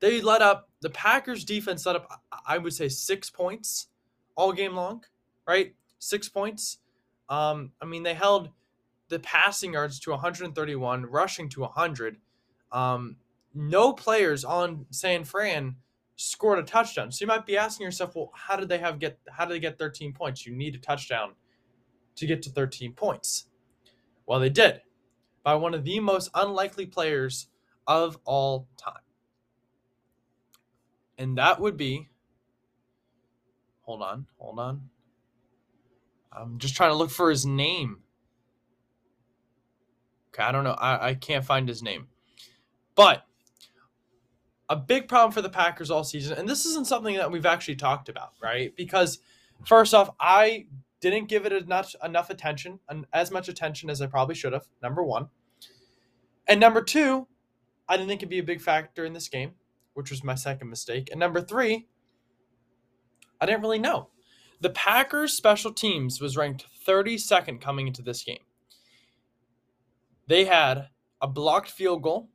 They 0.00 0.20
let 0.20 0.42
up 0.42 0.68
the 0.80 0.90
Packers 0.90 1.44
defense 1.44 1.86
let 1.86 1.96
up, 1.96 2.22
I 2.46 2.58
would 2.58 2.74
say, 2.74 2.88
six 2.88 3.30
points 3.30 3.88
all 4.36 4.52
game 4.52 4.74
long, 4.74 5.04
right? 5.46 5.74
Six 5.98 6.28
points. 6.28 6.78
Um, 7.28 7.72
I 7.80 7.86
mean, 7.86 8.02
they 8.02 8.14
held 8.14 8.50
the 9.14 9.20
passing 9.20 9.74
yards 9.74 10.00
to 10.00 10.10
131, 10.10 11.06
rushing 11.06 11.48
to 11.50 11.60
100. 11.62 12.18
Um, 12.72 13.16
no 13.54 13.92
players 13.94 14.44
on 14.44 14.86
San 14.90 15.24
Fran 15.24 15.76
scored 16.16 16.58
a 16.58 16.64
touchdown. 16.64 17.12
So 17.12 17.24
you 17.24 17.28
might 17.28 17.46
be 17.46 17.56
asking 17.56 17.84
yourself, 17.86 18.16
well, 18.16 18.32
how 18.34 18.56
did 18.56 18.68
they 18.68 18.78
have 18.78 18.98
get 18.98 19.18
how 19.30 19.46
did 19.46 19.54
they 19.54 19.60
get 19.60 19.78
13 19.78 20.12
points? 20.12 20.46
You 20.46 20.54
need 20.56 20.74
a 20.74 20.78
touchdown 20.78 21.34
to 22.16 22.26
get 22.26 22.42
to 22.42 22.50
13 22.50 22.92
points. 22.94 23.46
Well, 24.26 24.40
they 24.40 24.50
did. 24.50 24.82
by 25.44 25.54
one 25.56 25.74
of 25.74 25.84
the 25.84 26.00
most 26.00 26.30
unlikely 26.34 26.86
players 26.86 27.48
of 27.86 28.18
all 28.24 28.68
time. 28.76 29.02
And 31.18 31.38
that 31.38 31.60
would 31.60 31.76
be 31.76 32.10
Hold 33.84 34.02
on, 34.02 34.26
hold 34.38 34.58
on. 34.58 34.90
I'm 36.32 36.58
just 36.58 36.76
trying 36.76 36.90
to 36.90 36.96
look 36.96 37.10
for 37.10 37.30
his 37.30 37.46
name. 37.46 38.03
Okay, 40.34 40.42
I 40.42 40.52
don't 40.52 40.64
know. 40.64 40.72
I, 40.72 41.10
I 41.10 41.14
can't 41.14 41.44
find 41.44 41.68
his 41.68 41.82
name. 41.82 42.08
But 42.96 43.24
a 44.68 44.76
big 44.76 45.08
problem 45.08 45.32
for 45.32 45.42
the 45.42 45.48
Packers 45.48 45.90
all 45.90 46.04
season, 46.04 46.38
and 46.38 46.48
this 46.48 46.64
isn't 46.66 46.86
something 46.86 47.16
that 47.16 47.30
we've 47.30 47.46
actually 47.46 47.76
talked 47.76 48.08
about, 48.08 48.32
right? 48.42 48.74
Because 48.76 49.20
first 49.64 49.94
off, 49.94 50.10
I 50.18 50.66
didn't 51.00 51.28
give 51.28 51.46
it 51.46 51.52
enough 51.52 51.94
enough 52.02 52.30
attention, 52.30 52.80
as 53.12 53.30
much 53.30 53.48
attention 53.48 53.90
as 53.90 54.00
I 54.00 54.06
probably 54.06 54.34
should 54.34 54.52
have. 54.52 54.66
Number 54.82 55.04
one, 55.04 55.28
and 56.48 56.58
number 56.58 56.82
two, 56.82 57.26
I 57.88 57.96
didn't 57.96 58.08
think 58.08 58.20
it'd 58.20 58.30
be 58.30 58.38
a 58.38 58.44
big 58.44 58.60
factor 58.60 59.04
in 59.04 59.12
this 59.12 59.28
game, 59.28 59.52
which 59.92 60.10
was 60.10 60.24
my 60.24 60.34
second 60.34 60.70
mistake. 60.70 61.08
And 61.10 61.20
number 61.20 61.40
three, 61.40 61.86
I 63.40 63.46
didn't 63.46 63.62
really 63.62 63.78
know. 63.78 64.08
The 64.60 64.70
Packers 64.70 65.34
special 65.34 65.72
teams 65.72 66.20
was 66.20 66.36
ranked 66.36 66.66
32nd 66.86 67.60
coming 67.60 67.86
into 67.86 68.02
this 68.02 68.22
game. 68.22 68.38
They 70.26 70.44
had 70.44 70.88
a 71.20 71.28
blocked 71.28 71.70
field 71.70 72.02
goal 72.02 72.30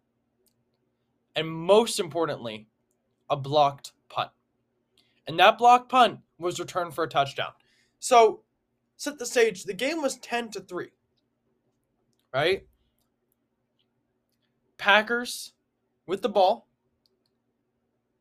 and 1.35 1.49
most 1.49 1.99
importantly, 1.99 2.67
a 3.29 3.37
blocked 3.37 3.93
punt. 4.09 4.31
And 5.27 5.39
that 5.39 5.57
blocked 5.57 5.89
punt 5.89 6.19
was 6.37 6.59
returned 6.59 6.93
for 6.93 7.03
a 7.03 7.09
touchdown. 7.09 7.51
So, 7.99 8.41
set 8.97 9.19
the 9.19 9.25
stage, 9.25 9.63
the 9.63 9.73
game 9.73 10.01
was 10.01 10.17
10 10.17 10.51
to 10.51 10.59
3. 10.59 10.89
Right? 12.33 12.67
Packers 14.77 15.53
with 16.05 16.21
the 16.21 16.29
ball, 16.29 16.67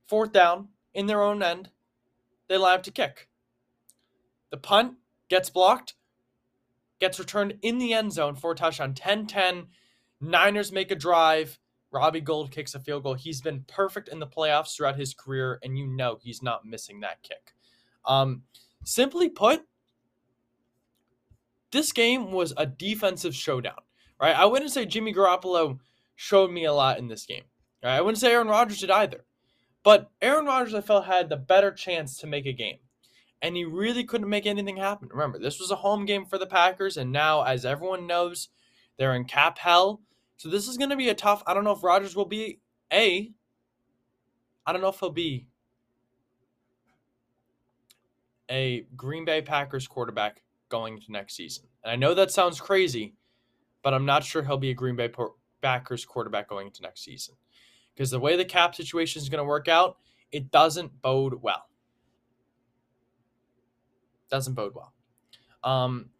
fourth 0.07 0.33
down 0.33 0.69
in 0.95 1.07
their 1.07 1.23
own 1.23 1.43
end, 1.43 1.71
they 2.49 2.57
line 2.57 2.77
up 2.77 2.83
to 2.85 2.91
kick. 2.91 3.29
The 4.51 4.57
punt 4.57 4.95
gets 5.29 5.51
blocked, 5.51 5.95
gets 7.01 7.19
returned 7.19 7.55
in 7.63 7.79
the 7.79 7.93
end 7.93 8.13
zone 8.13 8.35
for 8.35 8.53
a 8.53 8.55
touchdown. 8.55 8.95
10 8.95 9.27
10. 9.27 9.67
Niners 10.21 10.73
make 10.73 10.91
a 10.91 10.97
drive. 10.97 11.59
Robbie 11.91 12.21
Gould 12.21 12.51
kicks 12.51 12.75
a 12.75 12.81
field 12.81 13.05
goal. 13.05 13.15
He's 13.15 13.41
been 13.41 13.65
perfect 13.67 14.09
in 14.09 14.19
the 14.19 14.27
playoffs 14.27 14.77
throughout 14.77 14.97
his 14.97 15.15
career, 15.15 15.59
and 15.63 15.79
you 15.79 15.87
know 15.87 16.19
he's 16.21 16.43
not 16.43 16.67
missing 16.67 17.01
that 17.01 17.23
kick. 17.23 17.55
Um, 18.05 18.43
simply 18.85 19.29
put, 19.29 19.63
this 21.73 21.93
game 21.93 22.31
was 22.31 22.53
a 22.57 22.67
defensive 22.67 23.35
showdown, 23.35 23.81
right? 24.21 24.37
I 24.37 24.45
wouldn't 24.45 24.71
say 24.71 24.85
Jimmy 24.85 25.15
Garoppolo 25.15 25.79
showed 26.15 26.51
me 26.51 26.65
a 26.65 26.73
lot 26.73 26.99
in 26.99 27.09
this 27.09 27.25
game. 27.25 27.45
Right? 27.83 27.97
I 27.97 28.01
wouldn't 28.01 28.19
say 28.19 28.33
Aaron 28.33 28.49
Rodgers 28.49 28.81
did 28.81 28.91
either. 28.91 29.25
But 29.85 30.11
Aaron 30.21 30.47
Rodgers, 30.47 30.75
I 30.75 30.81
felt, 30.81 31.07
had 31.07 31.29
the 31.29 31.37
better 31.37 31.71
chance 31.71 32.19
to 32.19 32.27
make 32.27 32.45
a 32.47 32.53
game. 32.53 32.79
And 33.41 33.57
he 33.57 33.65
really 33.65 34.05
couldn't 34.05 34.29
make 34.29 34.47
anything 34.47 34.77
happen. 34.77 35.09
Remember, 35.13 35.39
this 35.39 35.61
was 35.61 35.71
a 35.71 35.77
home 35.77 36.05
game 36.05 36.27
for 36.27 36.39
the 36.39 36.47
Packers. 36.47 36.97
And 36.97 37.13
now, 37.13 37.43
as 37.43 37.65
everyone 37.65 38.07
knows, 38.07 38.49
they're 38.97 39.15
in 39.15 39.25
cap 39.25 39.59
hell. 39.59 40.01
So 40.37 40.49
this 40.49 40.67
is 40.69 40.77
going 40.77 40.91
to 40.91 40.97
be 40.97 41.09
a 41.09 41.15
tough. 41.15 41.43
I 41.47 41.55
don't 41.55 41.65
know 41.65 41.73
if 41.73 41.83
Rodgers 41.83 42.17
will 42.17 42.25
be 42.25 42.61
A. 42.93 43.33
I 44.67 44.73
don't 44.73 44.83
know 44.83 44.89
if 44.89 44.99
he'll 44.99 45.11
be 45.11 45.47
a 48.49 48.87
Green 48.97 49.25
Bay 49.25 49.43
Packers 49.43 49.87
quarterback 49.87 50.43
going 50.69 50.95
into 50.95 51.13
next 51.13 51.37
season. 51.37 51.65
And 51.85 51.91
I 51.91 51.97
know 51.97 52.15
that 52.15 52.31
sounds 52.31 52.61
crazy, 52.61 53.15
but 53.83 53.95
I'm 53.95 54.05
not 54.05 54.25
sure 54.25 54.43
he'll 54.43 54.59
be 54.59 54.71
a 54.71 54.75
Green 54.75 54.97
Bay 54.97 55.11
Packers 55.63 56.05
quarterback 56.05 56.49
going 56.49 56.67
into 56.67 56.83
next 56.83 57.05
season 57.05 57.35
because 57.95 58.11
the 58.11 58.21
way 58.21 58.37
the 58.37 58.45
cap 58.45 58.75
situation 58.75 59.21
is 59.21 59.29
going 59.29 59.39
to 59.39 59.45
work 59.45 59.69
out, 59.69 59.97
it 60.31 60.51
doesn't 60.51 61.03
bode 61.03 61.35
well. 61.43 61.65
Doesn't 64.31 64.55
bode 64.55 64.75
well. 64.75 64.93
Um, 65.65 66.11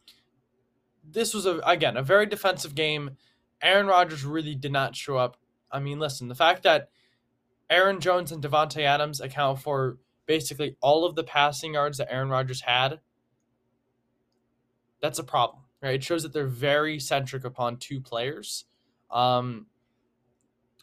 this 1.11 1.35
was 1.35 1.47
a 1.47 1.59
again 1.59 1.97
a 1.97 2.03
very 2.03 2.27
defensive 2.27 2.75
game. 2.75 3.17
Aaron 3.63 3.87
Rodgers 3.87 4.25
really 4.25 4.55
did 4.55 4.73
not 4.73 4.95
show 4.95 5.17
up. 5.17 5.37
I 5.71 5.81
mean, 5.81 5.99
listen, 5.99 6.29
the 6.29 6.35
fact 6.35 6.63
that 6.63 6.91
Aaron 7.69 8.01
Jones 8.01 8.33
and 8.33 8.43
Davante 8.43 8.83
Adams 8.83 9.21
account 9.21 9.61
for 9.61 9.99
basically 10.27 10.77
all 10.81 11.05
of 11.05 11.15
the 11.15 11.25
passing 11.25 11.75
yards 11.75 11.99
that 11.99 12.13
Aaron 12.13 12.29
Rodgers 12.29 12.61
had, 12.61 13.01
that's 15.03 15.19
a 15.19 15.25
problem, 15.25 15.65
right? 15.83 15.95
It 15.95 16.05
shows 16.05 16.23
that 16.23 16.33
they're 16.33 16.47
very 16.47 16.99
centric 16.99 17.45
upon 17.45 17.79
two 17.79 18.01
players. 18.01 18.65
Um, 19.11 19.67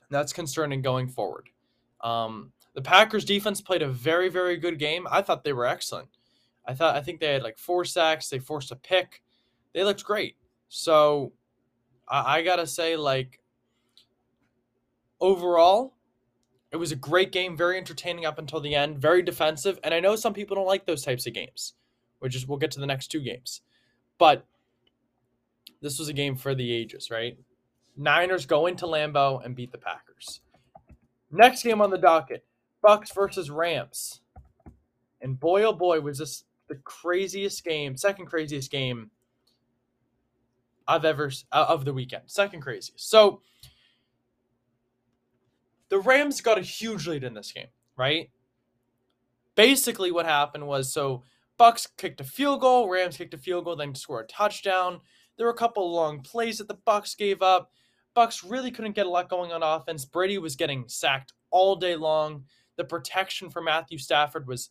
that's 0.10 0.34
concerning 0.34 0.82
going 0.82 1.08
forward. 1.08 1.50
Um, 2.02 2.52
the 2.74 2.82
Packers 2.82 3.26
defense 3.26 3.62
played 3.62 3.82
a 3.82 3.88
very, 3.88 4.30
very 4.30 4.58
good 4.58 4.78
game. 4.78 5.08
I 5.10 5.22
thought 5.22 5.44
they 5.44 5.54
were 5.54 5.66
excellent. 5.66 6.10
I 6.68 6.74
thought 6.74 6.96
I 6.96 7.02
think 7.02 7.20
they 7.20 7.34
had 7.34 7.44
like 7.44 7.58
four 7.58 7.86
sacks. 7.86 8.30
They 8.30 8.40
forced 8.40 8.72
a 8.72 8.76
pick. 8.76 9.22
They 9.74 9.84
looked 9.84 10.04
great. 10.04 10.36
So 10.70 11.34
I, 12.08 12.38
I 12.38 12.42
gotta 12.44 12.68
say, 12.68 12.96
like 12.96 13.40
overall, 15.20 15.94
it 16.72 16.78
was 16.78 16.92
a 16.92 16.98
great 16.98 17.32
game, 17.32 17.56
very 17.56 17.78
entertaining 17.78 18.26
up 18.26 18.40
until 18.40 18.60
the 18.60 18.76
end, 18.76 19.00
very 19.00 19.22
defensive. 19.22 19.80
And 19.84 19.94
I 19.94 20.00
know 20.00 20.16
some 20.16 20.34
people 20.34 20.56
don't 20.56 20.68
like 20.68 20.86
those 20.86 21.04
types 21.04 21.26
of 21.28 21.34
games, 21.34 21.74
which 22.20 22.36
is 22.36 22.48
we'll 22.48 22.58
get 22.58 22.72
to 22.72 22.80
the 22.80 22.86
next 22.86 23.08
two 23.08 23.22
games. 23.22 23.62
But 24.18 24.46
this 25.82 26.00
was 26.00 26.08
a 26.08 26.14
game 26.14 26.36
for 26.36 26.56
the 26.56 26.72
ages, 26.72 27.10
right? 27.12 27.38
Niners 27.96 28.46
go 28.46 28.66
into 28.66 28.86
Lambeau 28.86 29.44
and 29.44 29.56
beat 29.56 29.72
the 29.72 29.78
Packers. 29.78 30.42
Next 31.32 31.64
game 31.64 31.82
on 31.82 31.90
the 31.92 31.98
docket, 31.98 32.44
Bucks 32.82 33.12
versus 33.12 33.50
Rams. 33.50 34.22
And 35.22 35.40
boy 35.40 35.64
oh 35.64 35.74
boy 35.74 36.02
was 36.02 36.18
this 36.18 36.44
the 36.68 36.76
craziest 36.76 37.64
game, 37.64 37.96
second 37.98 38.26
craziest 38.26 38.72
game 38.72 39.12
I've 40.88 41.06
ever 41.06 41.32
uh, 41.52 41.66
of 41.70 41.86
the 41.86 41.94
weekend. 41.94 42.24
Second 42.28 42.62
craziest. 42.62 43.10
So 43.10 43.42
the 45.90 46.00
Rams 46.00 46.42
got 46.42 46.58
a 46.58 46.62
huge 46.62 47.08
lead 47.08 47.24
in 47.24 47.34
this 47.34 47.52
game, 47.52 47.68
right? 47.98 48.30
Basically 49.56 50.12
what 50.12 50.26
happened 50.26 50.68
was 50.68 50.92
so 50.92 51.24
Bucks 51.58 51.88
kicked 51.98 52.22
a 52.22 52.26
field 52.26 52.62
goal, 52.62 52.90
Rams 52.90 53.18
kicked 53.18 53.34
a 53.34 53.38
field 53.38 53.66
goal, 53.66 53.76
then 53.76 53.96
scored 53.96 54.26
a 54.26 54.28
touchdown. 54.28 55.00
There 55.38 55.46
were 55.46 55.54
a 55.54 55.58
couple 55.58 55.92
long 55.92 56.22
plays 56.22 56.58
that 56.58 56.68
the 56.68 56.74
Bucks 56.86 57.16
gave 57.16 57.42
up. 57.42 57.72
Bucks 58.14 58.44
really 58.44 58.72
couldn't 58.72 58.96
get 58.96 59.06
a 59.06 59.10
lot 59.10 59.30
going 59.30 59.52
on 59.52 59.64
offense. 59.64 60.06
Brady 60.06 60.38
was 60.38 60.56
getting 60.56 60.88
sacked 60.88 61.34
all 61.52 61.76
day 61.76 61.96
long. 61.96 62.46
The 62.78 62.86
protection 62.86 63.50
for 63.50 63.62
Matthew 63.62 63.98
Stafford 63.98 64.48
was 64.48 64.70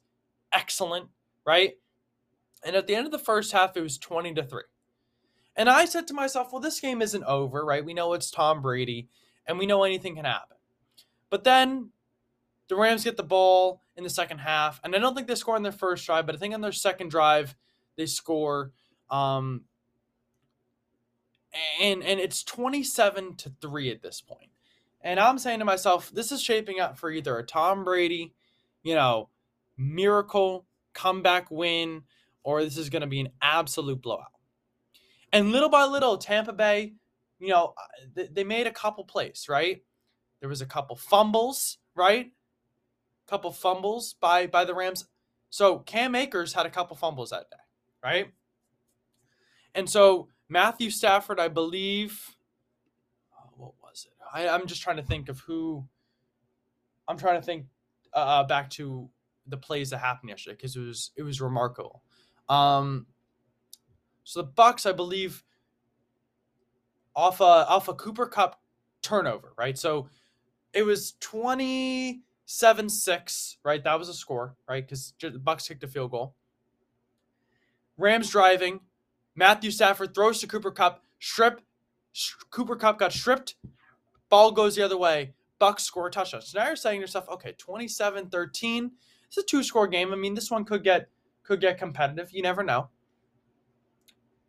excellent, 0.52 1.08
right? 1.46 1.74
And 2.64 2.74
at 2.74 2.86
the 2.86 2.94
end 2.94 3.06
of 3.06 3.12
the 3.12 3.18
first 3.18 3.52
half, 3.52 3.76
it 3.76 3.82
was 3.82 3.98
20 3.98 4.34
to 4.34 4.42
3. 4.42 4.62
And 5.56 5.68
I 5.68 5.84
said 5.84 6.06
to 6.08 6.14
myself, 6.14 6.52
well, 6.52 6.60
this 6.60 6.80
game 6.80 7.02
isn't 7.02 7.24
over, 7.24 7.64
right? 7.64 7.84
We 7.84 7.94
know 7.94 8.12
it's 8.14 8.30
Tom 8.30 8.62
Brady, 8.62 9.08
and 9.46 9.58
we 9.58 9.66
know 9.66 9.84
anything 9.84 10.16
can 10.16 10.24
happen. 10.24 10.56
But 11.30 11.44
then 11.44 11.90
the 12.68 12.76
Rams 12.76 13.04
get 13.04 13.16
the 13.16 13.22
ball 13.22 13.82
in 13.96 14.02
the 14.02 14.10
second 14.10 14.38
half, 14.38 14.80
and 14.82 14.94
I 14.96 14.98
don't 14.98 15.14
think 15.14 15.28
they 15.28 15.34
score 15.34 15.54
on 15.54 15.62
their 15.62 15.72
first 15.72 16.06
drive, 16.06 16.26
but 16.26 16.34
I 16.34 16.38
think 16.38 16.54
on 16.54 16.60
their 16.60 16.72
second 16.72 17.10
drive, 17.10 17.54
they 17.96 18.06
score. 18.06 18.72
Um, 19.10 19.62
and 21.80 22.02
and 22.02 22.18
it's 22.18 22.42
27 22.42 23.36
to 23.36 23.52
3 23.60 23.90
at 23.90 24.02
this 24.02 24.20
point. 24.20 24.50
And 25.00 25.20
I'm 25.20 25.38
saying 25.38 25.58
to 25.58 25.64
myself, 25.64 26.10
this 26.10 26.32
is 26.32 26.42
shaping 26.42 26.80
up 26.80 26.98
for 26.98 27.10
either 27.10 27.38
a 27.38 27.44
Tom 27.44 27.84
Brady, 27.84 28.32
you 28.82 28.94
know, 28.94 29.28
miracle 29.76 30.64
comeback 30.94 31.50
win, 31.50 32.04
or 32.44 32.62
this 32.62 32.76
is 32.76 32.90
going 32.90 33.02
to 33.02 33.08
be 33.08 33.20
an 33.20 33.30
absolute 33.42 34.00
blowout. 34.00 34.26
And 35.32 35.50
little 35.50 35.68
by 35.68 35.84
little, 35.84 36.16
Tampa 36.16 36.52
Bay, 36.52 36.94
you 37.40 37.48
know, 37.48 37.74
uh, 38.16 38.22
they 38.30 38.44
made 38.44 38.68
a 38.68 38.72
couple 38.72 39.04
plays, 39.04 39.46
right? 39.48 39.82
There 40.40 40.48
was 40.48 40.60
a 40.60 40.66
couple 40.66 40.94
fumbles, 40.94 41.78
right? 41.96 42.26
A 42.26 43.30
Couple 43.30 43.50
fumbles 43.50 44.14
by 44.20 44.46
by 44.46 44.64
the 44.64 44.74
Rams. 44.74 45.06
So 45.50 45.78
Cam 45.80 46.14
Akers 46.14 46.52
had 46.52 46.66
a 46.66 46.70
couple 46.70 46.96
fumbles 46.96 47.30
that 47.30 47.50
day, 47.50 47.56
right? 48.02 48.26
And 49.74 49.88
so 49.88 50.28
Matthew 50.48 50.90
Stafford, 50.90 51.40
I 51.40 51.48
believe. 51.48 52.36
Oh, 53.36 53.50
what 53.56 53.72
was 53.82 54.06
it? 54.06 54.12
I, 54.32 54.48
I'm 54.48 54.66
just 54.66 54.82
trying 54.82 54.98
to 54.98 55.02
think 55.02 55.28
of 55.28 55.40
who. 55.40 55.84
I'm 57.08 57.18
trying 57.18 57.40
to 57.40 57.46
think 57.46 57.66
uh, 58.12 58.18
uh 58.18 58.44
back 58.44 58.70
to 58.70 59.08
the 59.46 59.56
plays 59.56 59.90
that 59.90 59.98
happened 59.98 60.30
yesterday 60.30 60.56
because 60.56 60.76
it 60.76 60.80
was 60.80 61.10
it 61.16 61.22
was 61.22 61.40
remarkable. 61.40 62.02
Um, 62.48 63.06
so 64.24 64.42
the 64.42 64.48
Bucks, 64.48 64.86
I 64.86 64.92
believe, 64.92 65.44
off 67.14 67.40
a 67.40 67.44
off 67.44 67.88
a 67.88 67.94
Cooper 67.94 68.26
Kupp 68.26 68.60
turnover, 69.02 69.52
right? 69.56 69.78
So 69.78 70.08
it 70.72 70.82
was 70.82 71.14
27-6, 71.20 73.56
right? 73.62 73.84
That 73.84 73.98
was 73.98 74.08
a 74.08 74.14
score, 74.14 74.56
right? 74.68 74.84
Because 74.84 75.14
the 75.20 75.38
Bucks 75.38 75.68
kicked 75.68 75.84
a 75.84 75.88
field 75.88 76.10
goal. 76.10 76.34
Rams 77.96 78.30
driving, 78.30 78.80
Matthew 79.36 79.70
Stafford 79.70 80.14
throws 80.14 80.40
to 80.40 80.48
Cooper 80.48 80.72
Kupp, 80.72 81.04
strip, 81.20 81.60
Cooper 82.50 82.76
Kupp 82.76 82.98
got 82.98 83.12
stripped. 83.12 83.54
Ball 84.28 84.50
goes 84.50 84.74
the 84.74 84.84
other 84.84 84.98
way. 84.98 85.34
Bucks 85.60 85.84
score 85.84 86.08
a 86.08 86.10
touchdown. 86.10 86.42
So 86.42 86.58
now 86.58 86.66
you're 86.66 86.76
saying 86.76 86.98
to 86.98 87.02
yourself, 87.02 87.28
okay, 87.28 87.52
27-13. 87.52 88.90
It's 89.28 89.38
a 89.38 89.42
two-score 89.42 89.86
game. 89.86 90.12
I 90.12 90.16
mean, 90.16 90.34
this 90.34 90.50
one 90.50 90.64
could 90.64 90.82
get 90.82 91.08
could 91.44 91.60
get 91.60 91.78
competitive. 91.78 92.32
You 92.32 92.42
never 92.42 92.62
know. 92.62 92.88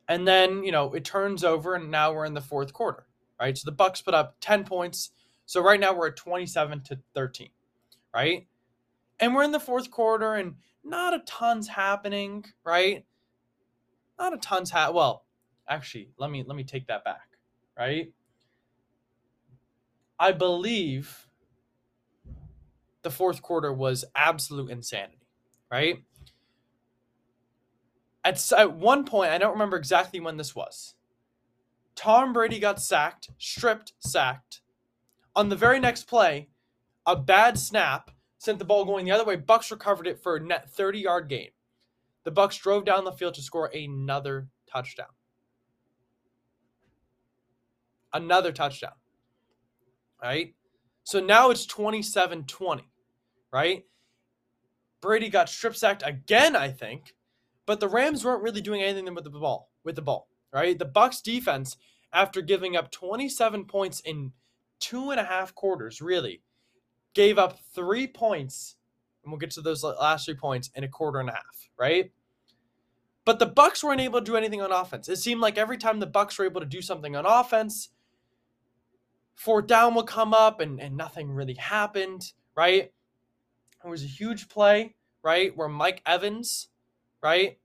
And 0.07 0.27
then, 0.27 0.63
you 0.63 0.71
know, 0.71 0.93
it 0.93 1.03
turns 1.03 1.43
over 1.43 1.75
and 1.75 1.89
now 1.89 2.13
we're 2.13 2.25
in 2.25 2.33
the 2.33 2.41
fourth 2.41 2.73
quarter, 2.73 3.05
right? 3.39 3.57
So 3.57 3.63
the 3.65 3.75
Bucks 3.75 4.01
put 4.01 4.13
up 4.13 4.37
10 4.39 4.63
points. 4.63 5.11
So 5.45 5.61
right 5.61 5.79
now 5.79 5.93
we're 5.93 6.07
at 6.07 6.15
27 6.15 6.81
to 6.83 6.99
13, 7.13 7.49
right? 8.13 8.47
And 9.19 9.33
we're 9.33 9.43
in 9.43 9.51
the 9.51 9.59
fourth 9.59 9.89
quarter 9.89 10.35
and 10.35 10.55
not 10.83 11.13
a 11.13 11.19
ton's 11.25 11.67
happening, 11.67 12.45
right? 12.63 13.05
Not 14.19 14.33
a 14.33 14.37
ton's 14.37 14.71
ha 14.71 14.91
well, 14.91 15.25
actually, 15.67 16.11
let 16.17 16.29
me 16.29 16.43
let 16.45 16.55
me 16.55 16.63
take 16.63 16.87
that 16.87 17.03
back, 17.03 17.27
right? 17.77 18.11
I 20.19 20.31
believe 20.31 21.27
the 23.01 23.11
fourth 23.11 23.41
quarter 23.41 23.73
was 23.73 24.05
absolute 24.15 24.69
insanity, 24.69 25.27
right? 25.71 26.03
At, 28.25 28.51
at 28.53 28.73
one 28.73 29.05
point, 29.05 29.29
I 29.29 29.37
don't 29.37 29.53
remember 29.53 29.77
exactly 29.77 30.19
when 30.19 30.37
this 30.37 30.55
was. 30.55 30.95
Tom 31.95 32.33
Brady 32.33 32.59
got 32.59 32.81
sacked, 32.81 33.29
stripped, 33.37 33.93
sacked. 33.99 34.61
On 35.35 35.49
the 35.49 35.55
very 35.55 35.79
next 35.79 36.05
play, 36.05 36.49
a 37.05 37.15
bad 37.15 37.59
snap 37.59 38.09
sent 38.39 38.57
the 38.57 38.65
ball 38.65 38.83
going 38.83 39.05
the 39.05 39.11
other 39.11 39.23
way. 39.23 39.35
Bucks 39.35 39.69
recovered 39.69 40.07
it 40.07 40.21
for 40.21 40.35
a 40.35 40.43
net 40.43 40.69
30 40.71 40.99
yard 40.99 41.29
gain. 41.29 41.49
The 42.23 42.31
Bucks 42.31 42.57
drove 42.57 42.83
down 42.83 43.05
the 43.05 43.11
field 43.11 43.35
to 43.35 43.41
score 43.43 43.67
another 43.67 44.47
touchdown. 44.67 45.07
Another 48.11 48.51
touchdown. 48.51 48.93
Right? 50.21 50.55
So 51.03 51.19
now 51.19 51.51
it's 51.51 51.67
27 51.67 52.45
20. 52.45 52.89
Right? 53.53 53.85
Brady 55.01 55.29
got 55.29 55.49
strip 55.49 55.75
sacked 55.75 56.01
again, 56.03 56.55
I 56.55 56.69
think, 56.69 57.13
but 57.65 57.79
the 57.79 57.87
Rams 57.87 58.23
weren't 58.23 58.43
really 58.43 58.61
doing 58.61 58.81
anything 58.81 59.13
with 59.13 59.23
the 59.23 59.29
ball. 59.29 59.71
With 59.83 59.95
the 59.95 60.01
ball, 60.01 60.27
right? 60.53 60.77
The 60.77 60.85
Bucks 60.85 61.21
defense, 61.21 61.77
after 62.11 62.41
giving 62.41 62.75
up 62.75 62.91
27 62.91 63.65
points 63.65 63.99
in 63.99 64.31
two 64.79 65.11
and 65.11 65.19
a 65.19 65.25
half 65.25 65.53
quarters, 65.55 66.01
really 66.01 66.41
gave 67.13 67.37
up 67.37 67.57
three 67.73 68.07
points, 68.07 68.75
and 69.23 69.31
we'll 69.31 69.39
get 69.39 69.51
to 69.51 69.61
those 69.61 69.83
last 69.83 70.25
three 70.25 70.35
points 70.35 70.69
in 70.75 70.83
a 70.83 70.87
quarter 70.87 71.19
and 71.19 71.29
a 71.29 71.33
half, 71.33 71.69
right? 71.79 72.11
But 73.25 73.39
the 73.39 73.47
Bucks 73.47 73.83
weren't 73.83 74.01
able 74.01 74.19
to 74.19 74.25
do 74.25 74.35
anything 74.35 74.61
on 74.61 74.71
offense. 74.71 75.09
It 75.09 75.15
seemed 75.15 75.41
like 75.41 75.57
every 75.57 75.77
time 75.77 75.99
the 75.99 76.05
Bucks 76.05 76.37
were 76.37 76.45
able 76.45 76.61
to 76.61 76.67
do 76.67 76.81
something 76.81 77.15
on 77.15 77.25
offense, 77.25 77.89
fourth 79.33 79.65
down 79.65 79.95
would 79.95 80.05
come 80.05 80.33
up 80.33 80.59
and, 80.59 80.79
and 80.79 80.95
nothing 80.95 81.31
really 81.31 81.55
happened, 81.55 82.33
right? 82.55 82.91
It 83.83 83.87
was 83.87 84.03
a 84.03 84.07
huge 84.07 84.47
play, 84.47 84.95
right? 85.23 85.55
Where 85.57 85.67
Mike 85.67 86.01
Evans, 86.05 86.69
right? 87.25 87.57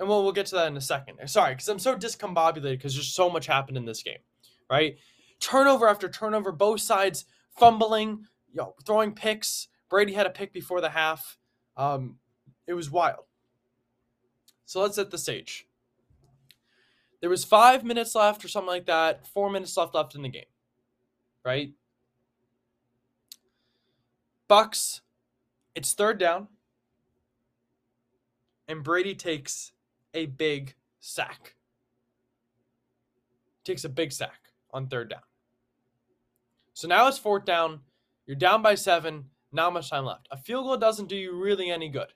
And 0.00 0.08
we'll, 0.08 0.24
we'll 0.24 0.32
get 0.32 0.46
to 0.46 0.56
that 0.56 0.66
in 0.66 0.76
a 0.76 0.80
second. 0.80 1.18
Sorry, 1.28 1.54
because 1.54 1.68
I'm 1.68 1.78
so 1.78 1.94
discombobulated 1.94 2.78
because 2.78 2.94
there's 2.94 3.14
so 3.14 3.30
much 3.30 3.46
happened 3.46 3.76
in 3.76 3.84
this 3.84 4.02
game, 4.02 4.18
right? 4.68 4.96
Turnover 5.38 5.88
after 5.88 6.08
turnover, 6.08 6.50
both 6.50 6.80
sides 6.80 7.26
fumbling, 7.56 8.26
you 8.50 8.56
know, 8.56 8.74
throwing 8.84 9.12
picks. 9.12 9.68
Brady 9.88 10.14
had 10.14 10.26
a 10.26 10.30
pick 10.30 10.52
before 10.52 10.80
the 10.80 10.90
half. 10.90 11.38
Um, 11.76 12.16
it 12.66 12.74
was 12.74 12.90
wild. 12.90 13.26
So 14.64 14.80
let's 14.80 14.96
set 14.96 15.12
the 15.12 15.18
stage. 15.18 15.68
There 17.20 17.30
was 17.30 17.44
five 17.44 17.84
minutes 17.84 18.16
left 18.16 18.44
or 18.44 18.48
something 18.48 18.68
like 18.68 18.86
that. 18.86 19.28
Four 19.28 19.48
minutes 19.48 19.76
left 19.76 19.94
left 19.94 20.16
in 20.16 20.22
the 20.22 20.28
game, 20.28 20.42
right? 21.44 21.70
Bucks. 24.48 25.02
It's 25.76 25.94
third 25.94 26.18
down, 26.18 26.48
and 28.68 28.82
Brady 28.82 29.14
takes 29.14 29.72
a 30.14 30.26
big 30.26 30.74
sack. 31.00 31.54
Takes 33.64 33.84
a 33.84 33.88
big 33.88 34.12
sack 34.12 34.52
on 34.72 34.88
third 34.88 35.10
down. 35.10 35.20
So 36.72 36.88
now 36.88 37.08
it's 37.08 37.18
fourth 37.18 37.44
down. 37.44 37.80
You're 38.26 38.36
down 38.36 38.62
by 38.62 38.74
seven. 38.74 39.26
Not 39.52 39.72
much 39.72 39.90
time 39.90 40.04
left. 40.04 40.28
A 40.30 40.36
field 40.36 40.66
goal 40.66 40.76
doesn't 40.76 41.08
do 41.08 41.16
you 41.16 41.34
really 41.34 41.70
any 41.70 41.88
good. 41.88 42.12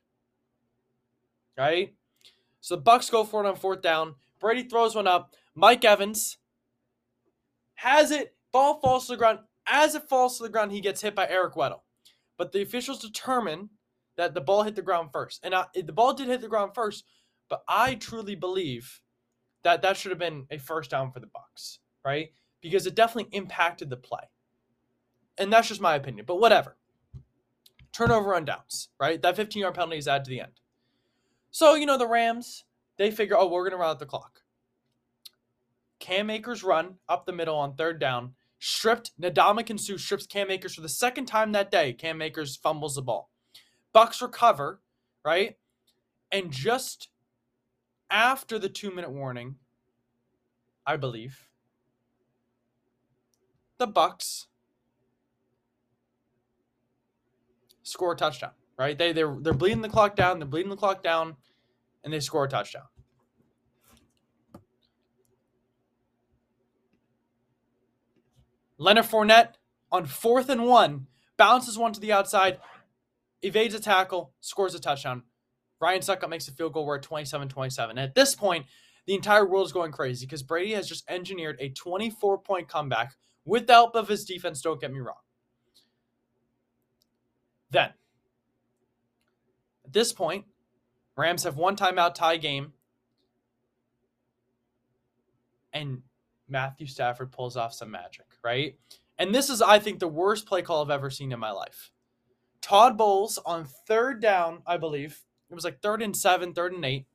Right? 1.56 1.94
So 2.60 2.76
the 2.76 2.82
Bucks 2.82 3.10
go 3.10 3.24
for 3.24 3.44
it 3.44 3.48
on 3.48 3.56
fourth 3.56 3.80
down. 3.80 4.16
Brady 4.38 4.64
throws 4.64 4.94
one 4.94 5.06
up. 5.06 5.34
Mike 5.54 5.84
Evans 5.84 6.38
has 7.74 8.10
it. 8.10 8.34
Ball 8.52 8.80
falls 8.80 9.06
to 9.06 9.12
the 9.12 9.16
ground. 9.16 9.40
As 9.66 9.94
it 9.94 10.08
falls 10.08 10.36
to 10.36 10.42
the 10.42 10.48
ground, 10.48 10.72
he 10.72 10.80
gets 10.80 11.00
hit 11.00 11.14
by 11.14 11.28
Eric 11.28 11.54
Weddle. 11.54 11.80
But 12.36 12.52
the 12.52 12.62
officials 12.62 12.98
determine 12.98 13.70
that 14.20 14.34
the 14.34 14.40
ball 14.40 14.64
hit 14.64 14.76
the 14.76 14.82
ground 14.82 15.10
first. 15.12 15.40
And 15.42 15.54
I, 15.54 15.64
the 15.74 15.94
ball 15.94 16.12
did 16.12 16.28
hit 16.28 16.42
the 16.42 16.48
ground 16.48 16.72
first, 16.74 17.04
but 17.48 17.62
I 17.66 17.94
truly 17.94 18.34
believe 18.34 19.00
that 19.62 19.80
that 19.80 19.96
should 19.96 20.10
have 20.10 20.18
been 20.18 20.46
a 20.50 20.58
first 20.58 20.90
down 20.90 21.10
for 21.10 21.20
the 21.20 21.26
Bucks, 21.26 21.78
right? 22.04 22.28
Because 22.60 22.86
it 22.86 22.94
definitely 22.94 23.34
impacted 23.34 23.88
the 23.88 23.96
play. 23.96 24.24
And 25.38 25.50
that's 25.50 25.68
just 25.68 25.80
my 25.80 25.94
opinion, 25.94 26.26
but 26.26 26.38
whatever. 26.38 26.76
Turnover 27.92 28.34
on 28.34 28.44
downs, 28.44 28.90
right? 29.00 29.20
That 29.20 29.36
15 29.36 29.62
yard 29.62 29.74
penalty 29.74 29.96
is 29.96 30.06
added 30.06 30.24
to 30.24 30.30
the 30.30 30.40
end. 30.40 30.60
So, 31.50 31.74
you 31.74 31.86
know, 31.86 31.96
the 31.96 32.06
Rams, 32.06 32.64
they 32.98 33.10
figure, 33.10 33.38
oh, 33.38 33.48
we're 33.48 33.62
going 33.62 33.72
to 33.72 33.78
run 33.78 33.90
out 33.90 33.98
the 33.98 34.06
clock. 34.06 34.42
Cam 35.98 36.28
Akers 36.28 36.62
run 36.62 36.96
up 37.08 37.24
the 37.24 37.32
middle 37.32 37.56
on 37.56 37.74
third 37.74 37.98
down, 37.98 38.34
stripped. 38.58 39.12
Ndamukong 39.20 39.80
Suh 39.80 39.96
strips 39.96 40.26
Cam 40.26 40.50
Akers 40.50 40.74
for 40.74 40.82
the 40.82 40.88
second 40.90 41.24
time 41.24 41.52
that 41.52 41.70
day. 41.70 41.94
Cam 41.94 42.20
Akers 42.20 42.56
fumbles 42.56 42.96
the 42.96 43.02
ball. 43.02 43.29
Bucks 43.92 44.22
recover, 44.22 44.80
right? 45.24 45.56
And 46.32 46.50
just 46.50 47.08
after 48.10 48.58
the 48.58 48.68
two 48.68 48.90
minute 48.90 49.10
warning, 49.10 49.56
I 50.86 50.96
believe, 50.96 51.48
the 53.78 53.86
Bucks 53.86 54.46
score 57.82 58.12
a 58.12 58.16
touchdown. 58.16 58.52
Right? 58.78 58.96
They 58.96 59.12
they're 59.12 59.36
they're 59.40 59.52
bleeding 59.52 59.82
the 59.82 59.90
clock 59.90 60.16
down. 60.16 60.38
They're 60.38 60.48
bleeding 60.48 60.70
the 60.70 60.76
clock 60.76 61.02
down, 61.02 61.36
and 62.02 62.10
they 62.10 62.20
score 62.20 62.44
a 62.44 62.48
touchdown. 62.48 62.84
Leonard 68.78 69.04
Fournette 69.04 69.56
on 69.92 70.06
fourth 70.06 70.48
and 70.48 70.64
one 70.64 71.08
bounces 71.36 71.76
one 71.76 71.92
to 71.92 72.00
the 72.00 72.12
outside, 72.12 72.58
evades 73.42 73.74
a 73.74 73.80
tackle, 73.80 74.32
scores 74.40 74.74
a 74.74 74.80
touchdown. 74.80 75.22
Ryan 75.80 76.00
Succop 76.00 76.28
makes 76.28 76.48
a 76.48 76.52
field 76.52 76.74
goal. 76.74 76.86
We're 76.86 76.96
at 76.96 77.02
27 77.02 77.48
27. 77.48 77.98
At 77.98 78.14
this 78.14 78.34
point, 78.34 78.66
the 79.06 79.14
entire 79.14 79.46
world 79.46 79.66
is 79.66 79.72
going 79.72 79.92
crazy 79.92 80.26
because 80.26 80.42
Brady 80.42 80.72
has 80.72 80.88
just 80.88 81.08
engineered 81.08 81.56
a 81.58 81.70
24 81.70 82.38
point 82.38 82.68
comeback 82.68 83.14
with 83.44 83.66
the 83.66 83.72
help 83.72 83.94
of 83.94 84.08
his 84.08 84.24
defense. 84.24 84.60
Don't 84.60 84.80
get 84.80 84.92
me 84.92 85.00
wrong. 85.00 85.16
Then, 87.70 87.90
at 89.84 89.92
this 89.92 90.12
point, 90.12 90.44
Rams 91.16 91.44
have 91.44 91.56
one 91.56 91.76
timeout 91.76 92.14
tie 92.14 92.36
game. 92.36 92.72
And 95.72 96.02
Matthew 96.48 96.86
Stafford 96.86 97.30
pulls 97.30 97.56
off 97.56 97.72
some 97.72 97.90
magic, 97.90 98.26
right? 98.42 98.76
And 99.18 99.34
this 99.34 99.50
is, 99.50 99.62
I 99.62 99.78
think, 99.78 100.00
the 100.00 100.08
worst 100.08 100.46
play 100.46 100.62
call 100.62 100.82
I've 100.82 100.90
ever 100.90 101.10
seen 101.10 101.30
in 101.30 101.38
my 101.38 101.52
life. 101.52 101.92
Todd 102.60 102.96
Bowles 102.96 103.38
on 103.44 103.66
third 103.86 104.20
down, 104.20 104.62
I 104.66 104.76
believe, 104.76 105.22
it 105.50 105.54
was 105.54 105.64
like 105.64 105.80
third 105.80 106.02
and 106.02 106.16
seven, 106.16 106.52
third 106.52 106.72
and 106.72 106.84
eight, 106.84 107.06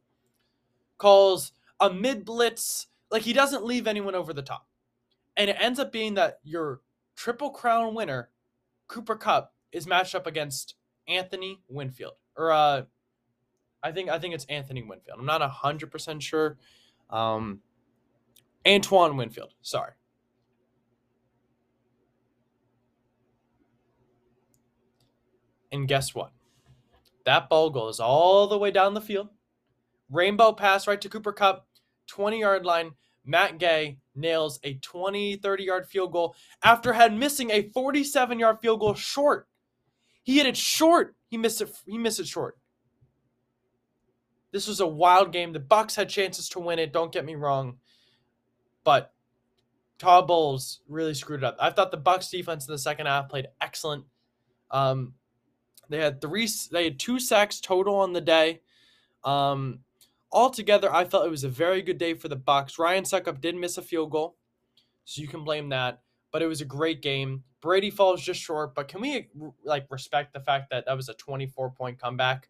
calls 0.97 1.51
a 1.79 1.91
mid 1.91 2.25
blitz. 2.25 2.88
Like 3.12 3.21
he 3.21 3.34
doesn't 3.34 3.65
leave 3.65 3.88
anyone 3.88 4.15
over 4.15 4.34
the 4.34 4.41
top. 4.41 4.67
And 5.38 5.49
it 5.49 5.58
ends 5.60 5.79
up 5.79 5.91
being 5.91 6.15
that 6.15 6.39
your 6.43 6.81
triple 7.15 7.49
crown 7.49 7.93
winner, 7.93 8.29
Cooper 8.88 9.15
Kupp, 9.15 9.53
is 9.71 9.88
matched 9.88 10.15
up 10.15 10.27
against 10.27 10.75
Anthony 11.08 11.62
Winfield. 11.67 12.13
Or 12.38 12.51
uh 12.51 12.84
I 13.84 13.91
think 13.91 14.10
I 14.10 14.19
think 14.19 14.34
it's 14.34 14.45
Anthony 14.45 14.84
Winfield. 14.84 15.19
I'm 15.19 15.25
not 15.25 15.41
hundred 15.41 15.91
percent 15.91 16.23
sure. 16.23 16.58
Um 17.10 17.62
Antoine 18.67 19.15
Winfield, 19.15 19.53
sorry. 19.62 19.91
And 25.75 25.89
guess 25.89 26.15
what? 26.15 26.31
That 27.25 27.49
ball 27.49 27.69
goes 27.69 27.99
all 27.99 28.47
the 28.47 28.57
way 28.57 28.71
down 28.71 28.93
the 28.93 29.01
field. 29.01 29.27
Rainbow 30.09 30.53
pass 30.53 30.88
right 30.88 31.01
to 31.01 31.09
Cooper 31.09 31.33
Kupp, 31.33 31.67
20 32.07 32.39
yard 32.39 32.65
line. 32.65 32.91
Matt 33.25 33.57
Gay 33.57 33.97
nails 34.15 34.59
a 34.63 34.75
20, 34.75 35.35
30 35.38 35.63
yard 35.63 35.88
field 35.88 36.13
goal 36.13 36.35
after 36.63 36.93
had 36.93 37.13
missing 37.13 37.51
a 37.51 37.69
47 37.73 38.39
yard 38.39 38.59
field 38.61 38.79
goal 38.79 38.93
short. 38.93 39.47
He 40.23 40.38
hit 40.38 40.45
it 40.45 40.55
short. 40.55 41.15
He 41.27 41.38
missed 41.38 41.59
it. 41.59 41.69
He 41.85 41.97
missed 41.97 42.21
it 42.21 42.27
short. 42.27 42.57
This 44.53 44.67
was 44.67 44.79
a 44.79 44.88
wild 44.88 45.33
game. 45.33 45.51
The 45.51 45.59
Bucks 45.59 45.95
had 45.95 46.07
chances 46.07 46.47
to 46.49 46.59
win 46.59 46.79
it. 46.79 46.93
Don't 46.93 47.11
get 47.11 47.25
me 47.25 47.35
wrong, 47.35 47.79
but 48.85 49.11
Todd 49.99 50.27
Bowles 50.27 50.79
really 50.88 51.13
screwed 51.13 51.41
it 51.41 51.45
up. 51.45 51.57
I 51.59 51.71
thought 51.71 51.91
the 51.91 51.97
Bucks 51.97 52.29
defense 52.29 52.65
in 52.65 52.71
the 52.71 52.77
second 52.77 53.07
half 53.07 53.27
played 53.27 53.47
excellent. 53.59 54.05
Um, 54.71 55.15
they 55.89 56.00
had 56.00 56.21
three, 56.21 56.48
they 56.71 56.86
had 56.86 57.00
two 57.00 57.19
sacks 57.19 57.60
total 57.60 57.95
on 57.95 58.13
the 58.13 58.21
day. 58.21 58.62
Um, 59.24 59.80
altogether, 60.32 60.93
I 60.93 61.06
felt 61.06 61.26
it 61.26 61.32
was 61.32 61.43
a 61.43 61.50
very 61.50 61.82
good 61.82 61.98
day 61.98 62.13
for 62.13 62.28
the 62.28 62.36
Bucks. 62.36 62.78
Ryan 62.78 63.04
Succop 63.04 63.41
did 63.41 63.56
miss 63.56 63.78
a 63.78 63.82
field 63.82 64.12
goal, 64.12 64.36
so 65.04 65.21
you 65.21 65.28
can 65.28 65.43
blame 65.43 65.69
that. 65.69 66.02
But 66.32 66.41
it 66.41 66.48
was 66.48 66.62
a 66.62 66.65
great 66.65 67.02
game. 67.02 67.43
Brady 67.62 67.89
falls 67.89 68.21
just 68.21 68.41
short, 68.41 68.76
but 68.76 68.88
can 68.88 69.02
we 69.02 69.30
like 69.63 69.88
respect 69.89 70.34
the 70.34 70.39
fact 70.39 70.69
that 70.69 70.86
that 70.86 70.95
was 70.95 71.10
a 71.10 71.13
24 71.13 71.71
point 71.71 72.00
comeback? 72.00 72.50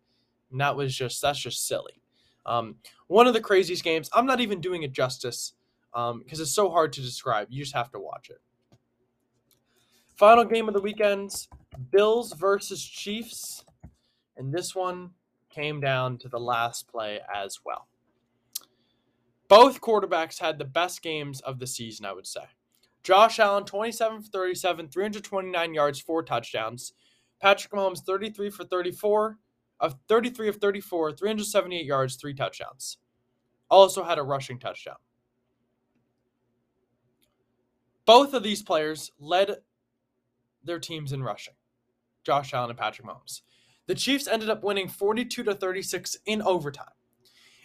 And 0.52 0.60
that 0.60 0.76
was 0.76 0.96
just 0.96 1.22
that's 1.22 1.40
just 1.40 1.68
silly. 1.68 2.02
Um, 2.46 2.76
one 3.08 3.28
of 3.28 3.34
the 3.34 3.42
craziest 3.42 3.84
games. 3.84 4.10
I'm 4.14 4.26
not 4.26 4.42
even 4.42 4.62
doing 4.62 4.84
it 4.84 4.92
justice 4.92 5.54
because 5.94 6.12
um, 6.12 6.24
it's 6.30 6.52
so 6.52 6.70
hard 6.70 6.94
to 6.94 7.02
describe. 7.02 7.48
You 7.50 7.64
just 7.64 7.76
have 7.76 7.92
to 7.92 8.00
watch 8.00 8.30
it. 8.30 8.42
Final 10.16 10.46
game 10.46 10.70
of 10.70 10.74
the 10.74 10.82
weekend 10.82 11.48
Bills 11.92 12.34
versus 12.34 12.82
Chiefs, 12.82 13.66
and 14.38 14.54
this 14.54 14.74
one 14.74 15.10
came 15.50 15.82
down 15.82 16.18
to 16.20 16.30
the 16.30 16.40
last 16.40 16.88
play 16.88 17.20
as 17.34 17.60
well. 17.66 17.88
Both 19.50 19.82
quarterbacks 19.82 20.40
had 20.40 20.58
the 20.58 20.66
best 20.66 21.02
games 21.02 21.42
of 21.42 21.60
the 21.60 21.68
season, 21.68 22.06
I 22.06 22.14
would 22.14 22.28
say. 22.28 22.46
Josh 23.04 23.40
Allen, 23.40 23.66
27 23.66 24.22
for 24.22 24.30
37, 24.30 24.88
329 24.88 25.74
yards, 25.74 26.00
four 26.00 26.24
touchdowns. 26.24 26.94
Patrick 27.42 27.74
Mahomes, 27.74 28.04
33 28.04 28.50
for 28.50 28.64
34, 28.64 29.38
of 29.82 29.96
33 30.08 30.48
of 30.48 30.56
34, 30.56 31.12
378 31.12 31.86
yards, 31.86 32.16
three 32.16 32.34
touchdowns. 32.34 32.98
Also 33.70 34.04
had 34.04 34.18
a 34.18 34.24
rushing 34.24 34.60
touchdown. 34.60 34.96
Both 38.06 38.34
of 38.34 38.44
these 38.44 38.64
players 38.64 39.12
led 39.20 39.58
their 40.66 40.80
teams 40.80 41.12
in 41.12 41.24
rushing. 41.24 41.54
Josh 42.24 42.54
Allen 42.54 42.72
and 42.72 42.80
Patrick 42.80 43.08
Mahomes. 43.08 43.42
The 43.88 43.96
Chiefs 43.96 44.28
ended 44.28 44.50
up 44.50 44.64
winning 44.64 44.88
42 44.88 45.44
to 45.44 45.54
36 45.54 46.18
in 46.26 46.42
overtime. 46.42 46.86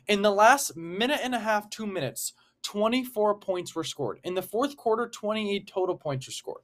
In 0.07 0.23
the 0.23 0.31
last 0.31 0.77
minute 0.77 1.21
and 1.23 1.35
a 1.35 1.39
half, 1.39 1.71
2 1.71 1.87
minutes, 1.87 2.35
24 2.63 3.39
points 3.39 3.75
were 3.75 3.85
scored. 3.85 4.21
In 4.23 4.35
the 4.35 4.43
fourth 4.43 4.77
quarter, 4.77 5.09
28 5.09 5.67
total 5.67 5.97
points 5.97 6.27
were 6.27 6.33
scored. 6.33 6.63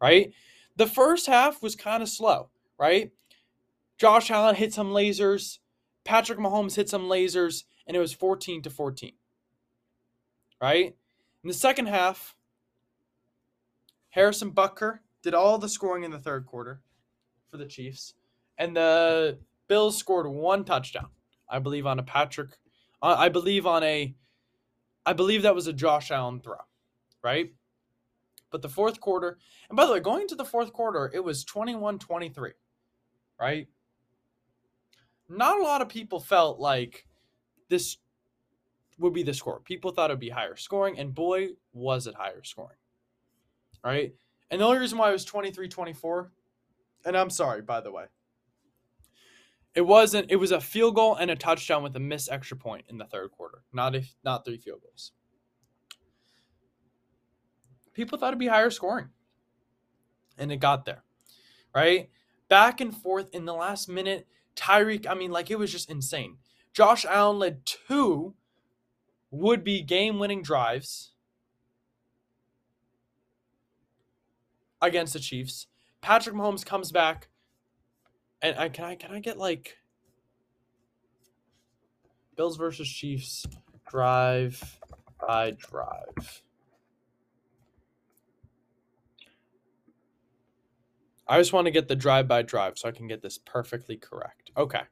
Right? 0.00 0.32
The 0.76 0.86
first 0.86 1.26
half 1.26 1.62
was 1.62 1.76
kind 1.76 2.02
of 2.02 2.08
slow, 2.08 2.48
right? 2.78 3.12
Josh 3.98 4.30
Allen 4.30 4.54
hit 4.54 4.72
some 4.72 4.90
lasers, 4.90 5.58
Patrick 6.04 6.38
Mahomes 6.38 6.76
hit 6.76 6.88
some 6.88 7.02
lasers, 7.02 7.64
and 7.86 7.96
it 7.96 8.00
was 8.00 8.12
14 8.12 8.62
to 8.62 8.70
14. 8.70 9.12
Right? 10.60 10.96
In 11.42 11.48
the 11.48 11.54
second 11.54 11.86
half, 11.86 12.34
Harrison 14.10 14.52
Butker 14.52 15.00
did 15.22 15.34
all 15.34 15.58
the 15.58 15.68
scoring 15.68 16.04
in 16.04 16.10
the 16.10 16.18
third 16.18 16.46
quarter 16.46 16.80
for 17.50 17.56
the 17.56 17.66
Chiefs 17.66 18.14
and 18.60 18.76
the 18.76 19.38
Bills 19.66 19.96
scored 19.96 20.26
one 20.26 20.64
touchdown. 20.64 21.08
I 21.48 21.58
believe 21.58 21.86
on 21.86 21.98
a 21.98 22.02
Patrick, 22.02 22.58
uh, 23.02 23.16
I 23.18 23.28
believe 23.28 23.66
on 23.66 23.82
a, 23.82 24.14
I 25.06 25.12
believe 25.14 25.42
that 25.42 25.54
was 25.54 25.66
a 25.66 25.72
Josh 25.72 26.10
Allen 26.10 26.40
throw, 26.40 26.56
right? 27.24 27.52
But 28.50 28.62
the 28.62 28.68
fourth 28.68 29.00
quarter, 29.00 29.38
and 29.68 29.76
by 29.76 29.86
the 29.86 29.92
way, 29.92 30.00
going 30.00 30.28
to 30.28 30.34
the 30.34 30.44
fourth 30.44 30.72
quarter, 30.72 31.10
it 31.12 31.24
was 31.24 31.44
21 31.44 31.98
23, 31.98 32.52
right? 33.40 33.68
Not 35.28 35.58
a 35.58 35.62
lot 35.62 35.82
of 35.82 35.88
people 35.88 36.20
felt 36.20 36.60
like 36.60 37.06
this 37.68 37.96
would 38.98 39.14
be 39.14 39.22
the 39.22 39.32
score. 39.32 39.60
People 39.60 39.92
thought 39.92 40.10
it 40.10 40.14
would 40.14 40.20
be 40.20 40.28
higher 40.28 40.56
scoring, 40.56 40.98
and 40.98 41.14
boy, 41.14 41.50
was 41.72 42.06
it 42.06 42.14
higher 42.14 42.42
scoring, 42.42 42.76
right? 43.82 44.12
And 44.50 44.60
the 44.60 44.64
only 44.64 44.78
reason 44.78 44.98
why 44.98 45.10
it 45.10 45.12
was 45.12 45.24
23 45.24 45.68
24, 45.68 46.32
and 47.04 47.16
I'm 47.16 47.30
sorry, 47.30 47.62
by 47.62 47.80
the 47.80 47.92
way, 47.92 48.06
it 49.74 49.82
wasn't. 49.82 50.30
It 50.30 50.36
was 50.36 50.50
a 50.50 50.60
field 50.60 50.96
goal 50.96 51.14
and 51.14 51.30
a 51.30 51.36
touchdown 51.36 51.82
with 51.82 51.94
a 51.94 52.00
missed 52.00 52.28
extra 52.30 52.56
point 52.56 52.86
in 52.88 52.98
the 52.98 53.04
third 53.04 53.30
quarter. 53.30 53.62
Not 53.72 53.94
if 53.94 54.14
not 54.24 54.44
three 54.44 54.58
field 54.58 54.80
goals. 54.82 55.12
People 57.94 58.18
thought 58.18 58.28
it'd 58.28 58.38
be 58.38 58.48
higher 58.48 58.70
scoring, 58.70 59.08
and 60.36 60.50
it 60.50 60.56
got 60.56 60.84
there, 60.84 61.04
right? 61.74 62.08
Back 62.48 62.80
and 62.80 62.96
forth 62.96 63.28
in 63.32 63.44
the 63.44 63.54
last 63.54 63.88
minute. 63.88 64.26
Tyreek. 64.56 65.06
I 65.08 65.14
mean, 65.14 65.30
like 65.30 65.50
it 65.50 65.58
was 65.58 65.70
just 65.70 65.90
insane. 65.90 66.38
Josh 66.72 67.04
Allen 67.04 67.38
led 67.38 67.64
two 67.64 68.34
would-be 69.30 69.82
game-winning 69.82 70.42
drives 70.42 71.09
against 74.82 75.12
the 75.12 75.20
Chiefs. 75.20 75.66
Patrick 76.00 76.34
Mahomes 76.34 76.64
comes 76.64 76.92
back 76.92 77.28
and 78.42 78.56
I 78.58 78.68
can 78.68 78.84
I 78.84 78.94
can 78.94 79.12
I 79.12 79.20
get 79.20 79.38
like 79.38 79.76
Bills 82.36 82.56
versus 82.56 82.88
Chiefs 82.88 83.46
drive 83.88 84.78
by 85.26 85.52
drive. 85.52 86.42
I 91.28 91.38
just 91.38 91.52
want 91.52 91.66
to 91.66 91.70
get 91.70 91.86
the 91.86 91.94
drive 91.94 92.26
by 92.26 92.42
drive 92.42 92.76
so 92.76 92.88
I 92.88 92.92
can 92.92 93.06
get 93.06 93.22
this 93.22 93.38
perfectly 93.38 93.96
correct. 93.96 94.50
Okay. 94.56 94.82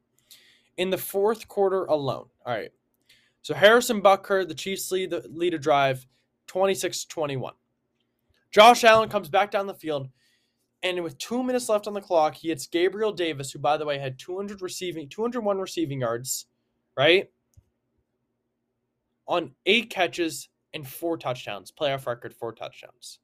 In 0.76 0.90
the 0.90 0.98
fourth 0.98 1.48
quarter 1.48 1.84
alone. 1.86 2.26
All 2.46 2.54
right. 2.54 2.70
So 3.42 3.54
Harrison 3.54 4.00
Butker, 4.00 4.46
the 4.46 4.54
Chiefs 4.54 4.92
lead 4.92 5.10
the 5.10 5.26
lead 5.28 5.54
a 5.54 5.58
drive 5.58 6.06
26-21. 6.48 7.52
Josh 8.50 8.84
Allen 8.84 9.08
comes 9.08 9.28
back 9.28 9.50
down 9.50 9.66
the 9.66 9.74
field, 9.74 10.08
and 10.82 11.02
with 11.02 11.18
two 11.18 11.42
minutes 11.42 11.68
left 11.68 11.86
on 11.86 11.94
the 11.94 12.00
clock, 12.00 12.34
he 12.34 12.48
hits 12.48 12.66
Gabriel 12.66 13.12
Davis, 13.12 13.50
who 13.50 13.58
by 13.58 13.76
the 13.76 13.84
way 13.84 13.98
had 13.98 14.18
200 14.18 14.62
receiving, 14.62 15.08
201 15.08 15.58
receiving 15.58 16.00
yards, 16.00 16.46
right? 16.96 17.30
On 19.26 19.52
eight 19.66 19.90
catches 19.90 20.48
and 20.72 20.86
four 20.86 21.18
touchdowns, 21.18 21.72
playoff 21.72 22.06
record, 22.06 22.34
four 22.34 22.52
touchdowns. 22.52 23.18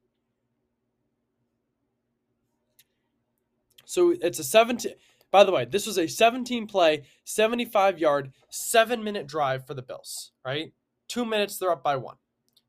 So 3.85 4.15
it's 4.21 4.39
a 4.39 4.45
17. 4.45 4.93
By 5.31 5.45
the 5.45 5.53
way, 5.53 5.65
this 5.65 5.87
was 5.87 5.99
a 5.99 6.07
17 6.07 6.67
play, 6.67 7.05
75 7.25 7.99
yard, 7.99 8.33
seven 8.51 9.03
minute 9.03 9.27
drive 9.27 9.67
for 9.67 9.75
the 9.75 9.83
Bills, 9.83 10.33
right? 10.45 10.73
Two 11.09 11.25
minutes, 11.25 11.59
they're 11.59 11.73
up 11.73 11.83
by 11.83 11.97
one. 11.97 12.17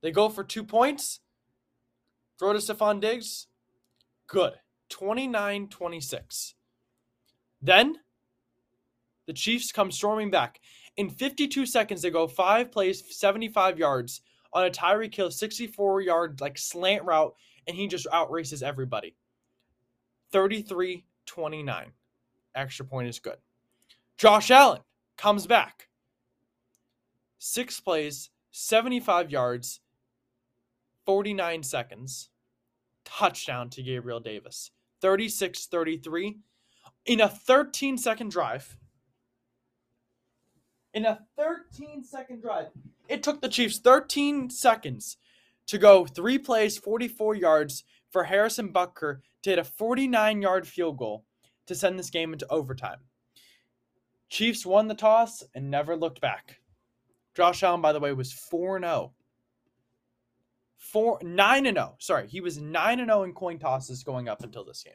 They 0.02 0.12
go 0.12 0.30
for 0.30 0.44
two 0.44 0.64
points. 0.64 1.20
Throw 2.40 2.54
to 2.54 2.60
Stefon 2.60 3.00
Diggs. 3.00 3.48
Good. 4.28 4.54
29 4.90 5.68
26. 5.70 6.56
Then 7.62 7.96
the 9.28 9.34
Chiefs 9.34 9.72
come 9.72 9.92
storming 9.92 10.30
back. 10.30 10.60
In 10.98 11.10
52 11.10 11.66
seconds, 11.66 12.02
they 12.02 12.12
go 12.12 12.28
five 12.28 12.72
plays, 12.72 13.04
75 13.18 13.80
yards 13.80 14.22
on 14.54 14.66
a 14.66 14.70
Tyreek 14.70 15.14
Hill 15.14 15.32
64 15.32 16.02
yard 16.02 16.42
like 16.42 16.58
slant 16.58 17.04
route, 17.04 17.34
and 17.68 17.76
he 17.76 17.88
just 17.88 18.08
outraces 18.14 18.64
everybody. 18.64 19.16
33 20.32 21.06
29. 21.26 21.92
Extra 22.56 22.86
point 22.86 23.08
is 23.08 23.20
good. 23.20 23.38
Josh 24.18 24.52
Allen 24.52 24.82
comes 25.18 25.46
back. 25.48 25.90
Six 27.40 27.80
plays, 27.80 28.30
75 28.52 29.30
yards, 29.30 29.82
49 31.06 31.64
seconds. 31.64 32.30
Touchdown 33.04 33.70
to 33.72 33.84
Gabriel 33.84 34.20
Davis. 34.20 34.72
36 35.02 35.68
33 35.68 36.38
in 37.06 37.22
a 37.22 37.30
13 37.30 37.98
second 37.98 38.32
drive. 38.32 38.78
In 40.94 41.06
a 41.06 41.20
13 41.38 42.04
second 42.04 42.42
drive. 42.42 42.68
It 43.08 43.22
took 43.22 43.42
the 43.42 43.50
Chiefs 43.50 43.80
13 43.80 44.50
seconds 44.50 45.18
to 45.68 45.78
go 45.78 46.06
three 46.06 46.40
plays, 46.40 46.78
44 46.78 47.36
yards 47.36 47.84
for 48.10 48.24
Harrison 48.24 48.72
Butker 48.72 49.20
to 49.44 49.50
hit 49.50 49.60
a 49.60 49.64
49 49.64 50.42
yard 50.42 50.68
field 50.68 50.98
goal 50.98 51.26
to 51.68 51.76
send 51.76 52.00
this 52.00 52.10
game 52.10 52.34
into 52.34 52.48
overtime. 52.50 53.00
Chiefs 54.30 54.66
won 54.66 54.88
the 54.88 54.96
toss 54.96 55.44
and 55.54 55.70
never 55.70 55.96
looked 55.96 56.22
back. 56.22 56.60
Josh 57.36 57.62
Allen, 57.64 57.82
by 57.82 57.94
the 57.94 58.00
way, 58.00 58.14
was 58.14 58.32
4 58.32 58.80
0 58.80 59.14
four 60.92 61.20
nine 61.22 61.66
and 61.66 61.78
zero. 61.78 61.92
Oh. 61.94 61.96
Sorry, 62.00 62.28
he 62.28 62.42
was 62.42 62.60
nine 62.60 63.00
and 63.00 63.10
zero 63.10 63.22
oh 63.22 63.24
in 63.24 63.34
coin 63.34 63.60
tosses 63.60 64.04
going 64.04 64.30
up 64.30 64.44
until 64.44 64.64
this 64.64 64.84
game. 64.84 64.94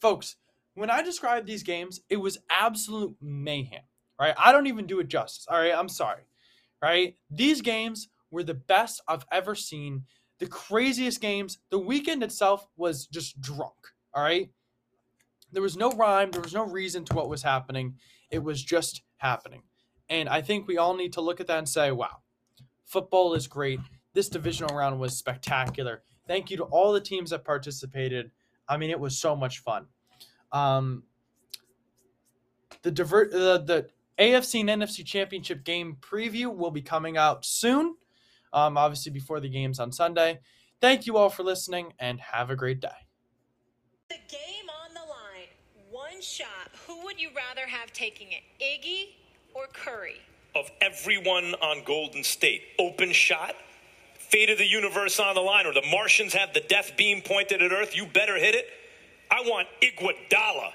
Folks, 0.00 0.36
when 0.74 0.90
I 0.90 1.02
described 1.02 1.46
these 1.46 1.62
games, 1.62 2.00
it 2.08 2.16
was 2.16 2.38
absolute 2.48 3.16
mayhem. 3.20 3.82
Right? 4.18 4.34
I 4.38 4.52
don't 4.52 4.66
even 4.66 4.86
do 4.86 5.00
it 5.00 5.08
justice. 5.08 5.46
All 5.48 5.58
right, 5.58 5.74
I'm 5.74 5.88
sorry. 5.88 6.22
Right? 6.82 7.16
These 7.30 7.62
games 7.62 8.08
were 8.30 8.42
the 8.42 8.54
best 8.54 9.02
I've 9.08 9.24
ever 9.32 9.54
seen. 9.54 10.04
The 10.38 10.46
craziest 10.46 11.20
games. 11.20 11.58
The 11.70 11.78
weekend 11.78 12.22
itself 12.22 12.66
was 12.76 13.06
just 13.06 13.40
drunk. 13.40 13.74
All 14.14 14.22
right. 14.22 14.50
There 15.52 15.62
was 15.62 15.76
no 15.76 15.90
rhyme. 15.92 16.30
There 16.30 16.40
was 16.40 16.54
no 16.54 16.64
reason 16.64 17.04
to 17.06 17.14
what 17.14 17.28
was 17.28 17.42
happening. 17.42 17.96
It 18.30 18.42
was 18.42 18.62
just 18.62 19.02
happening. 19.16 19.62
And 20.08 20.28
I 20.28 20.42
think 20.42 20.66
we 20.66 20.78
all 20.78 20.94
need 20.94 21.14
to 21.14 21.20
look 21.20 21.40
at 21.40 21.46
that 21.46 21.58
and 21.58 21.68
say, 21.68 21.90
wow, 21.90 22.18
football 22.84 23.34
is 23.34 23.46
great 23.46 23.80
this 24.12 24.28
divisional 24.28 24.76
round 24.76 24.98
was 24.98 25.16
spectacular. 25.16 26.02
Thank 26.26 26.50
you 26.50 26.56
to 26.58 26.64
all 26.64 26.92
the 26.92 27.00
teams 27.00 27.30
that 27.30 27.44
participated. 27.44 28.30
I 28.68 28.76
mean, 28.76 28.90
it 28.90 29.00
was 29.00 29.18
so 29.18 29.34
much 29.34 29.60
fun. 29.60 29.86
Um, 30.52 31.04
the 32.82 32.90
divert 32.90 33.32
the, 33.32 33.62
the 33.64 33.88
AFC 34.18 34.60
and 34.60 34.82
NFC 34.82 35.04
championship 35.04 35.64
game 35.64 35.96
preview 36.00 36.54
will 36.54 36.70
be 36.70 36.82
coming 36.82 37.16
out 37.16 37.44
soon. 37.44 37.96
Um, 38.52 38.76
obviously 38.76 39.12
before 39.12 39.40
the 39.40 39.48
games 39.48 39.78
on 39.78 39.92
Sunday. 39.92 40.40
Thank 40.80 41.06
you 41.06 41.16
all 41.16 41.30
for 41.30 41.42
listening 41.42 41.92
and 41.98 42.20
have 42.20 42.50
a 42.50 42.56
great 42.56 42.80
day. 42.80 42.88
The 44.08 44.16
game 44.28 44.68
on 44.84 44.94
the 44.94 45.00
line. 45.00 45.48
One 45.90 46.20
shot. 46.20 46.70
Who 46.86 47.04
would 47.04 47.20
you 47.20 47.28
rather 47.36 47.66
have 47.66 47.92
taking 47.92 48.28
it? 48.32 48.42
Iggy 48.60 49.14
or 49.54 49.66
Curry? 49.72 50.20
Of 50.56 50.70
everyone 50.80 51.54
on 51.62 51.84
Golden 51.84 52.24
State, 52.24 52.62
open 52.78 53.12
shot, 53.12 53.54
fate 54.30 54.50
of 54.50 54.58
the 54.58 54.66
universe 54.66 55.18
on 55.18 55.34
the 55.34 55.40
line, 55.40 55.66
or 55.66 55.72
the 55.72 55.86
Martians 55.90 56.32
have 56.34 56.54
the 56.54 56.60
death 56.60 56.92
beam 56.96 57.22
pointed 57.22 57.62
at 57.62 57.72
Earth, 57.72 57.94
you 57.94 58.06
better 58.06 58.36
hit 58.36 58.54
it. 58.54 58.66
I 59.30 59.42
want 59.42 59.68
Iguodala. 59.82 60.72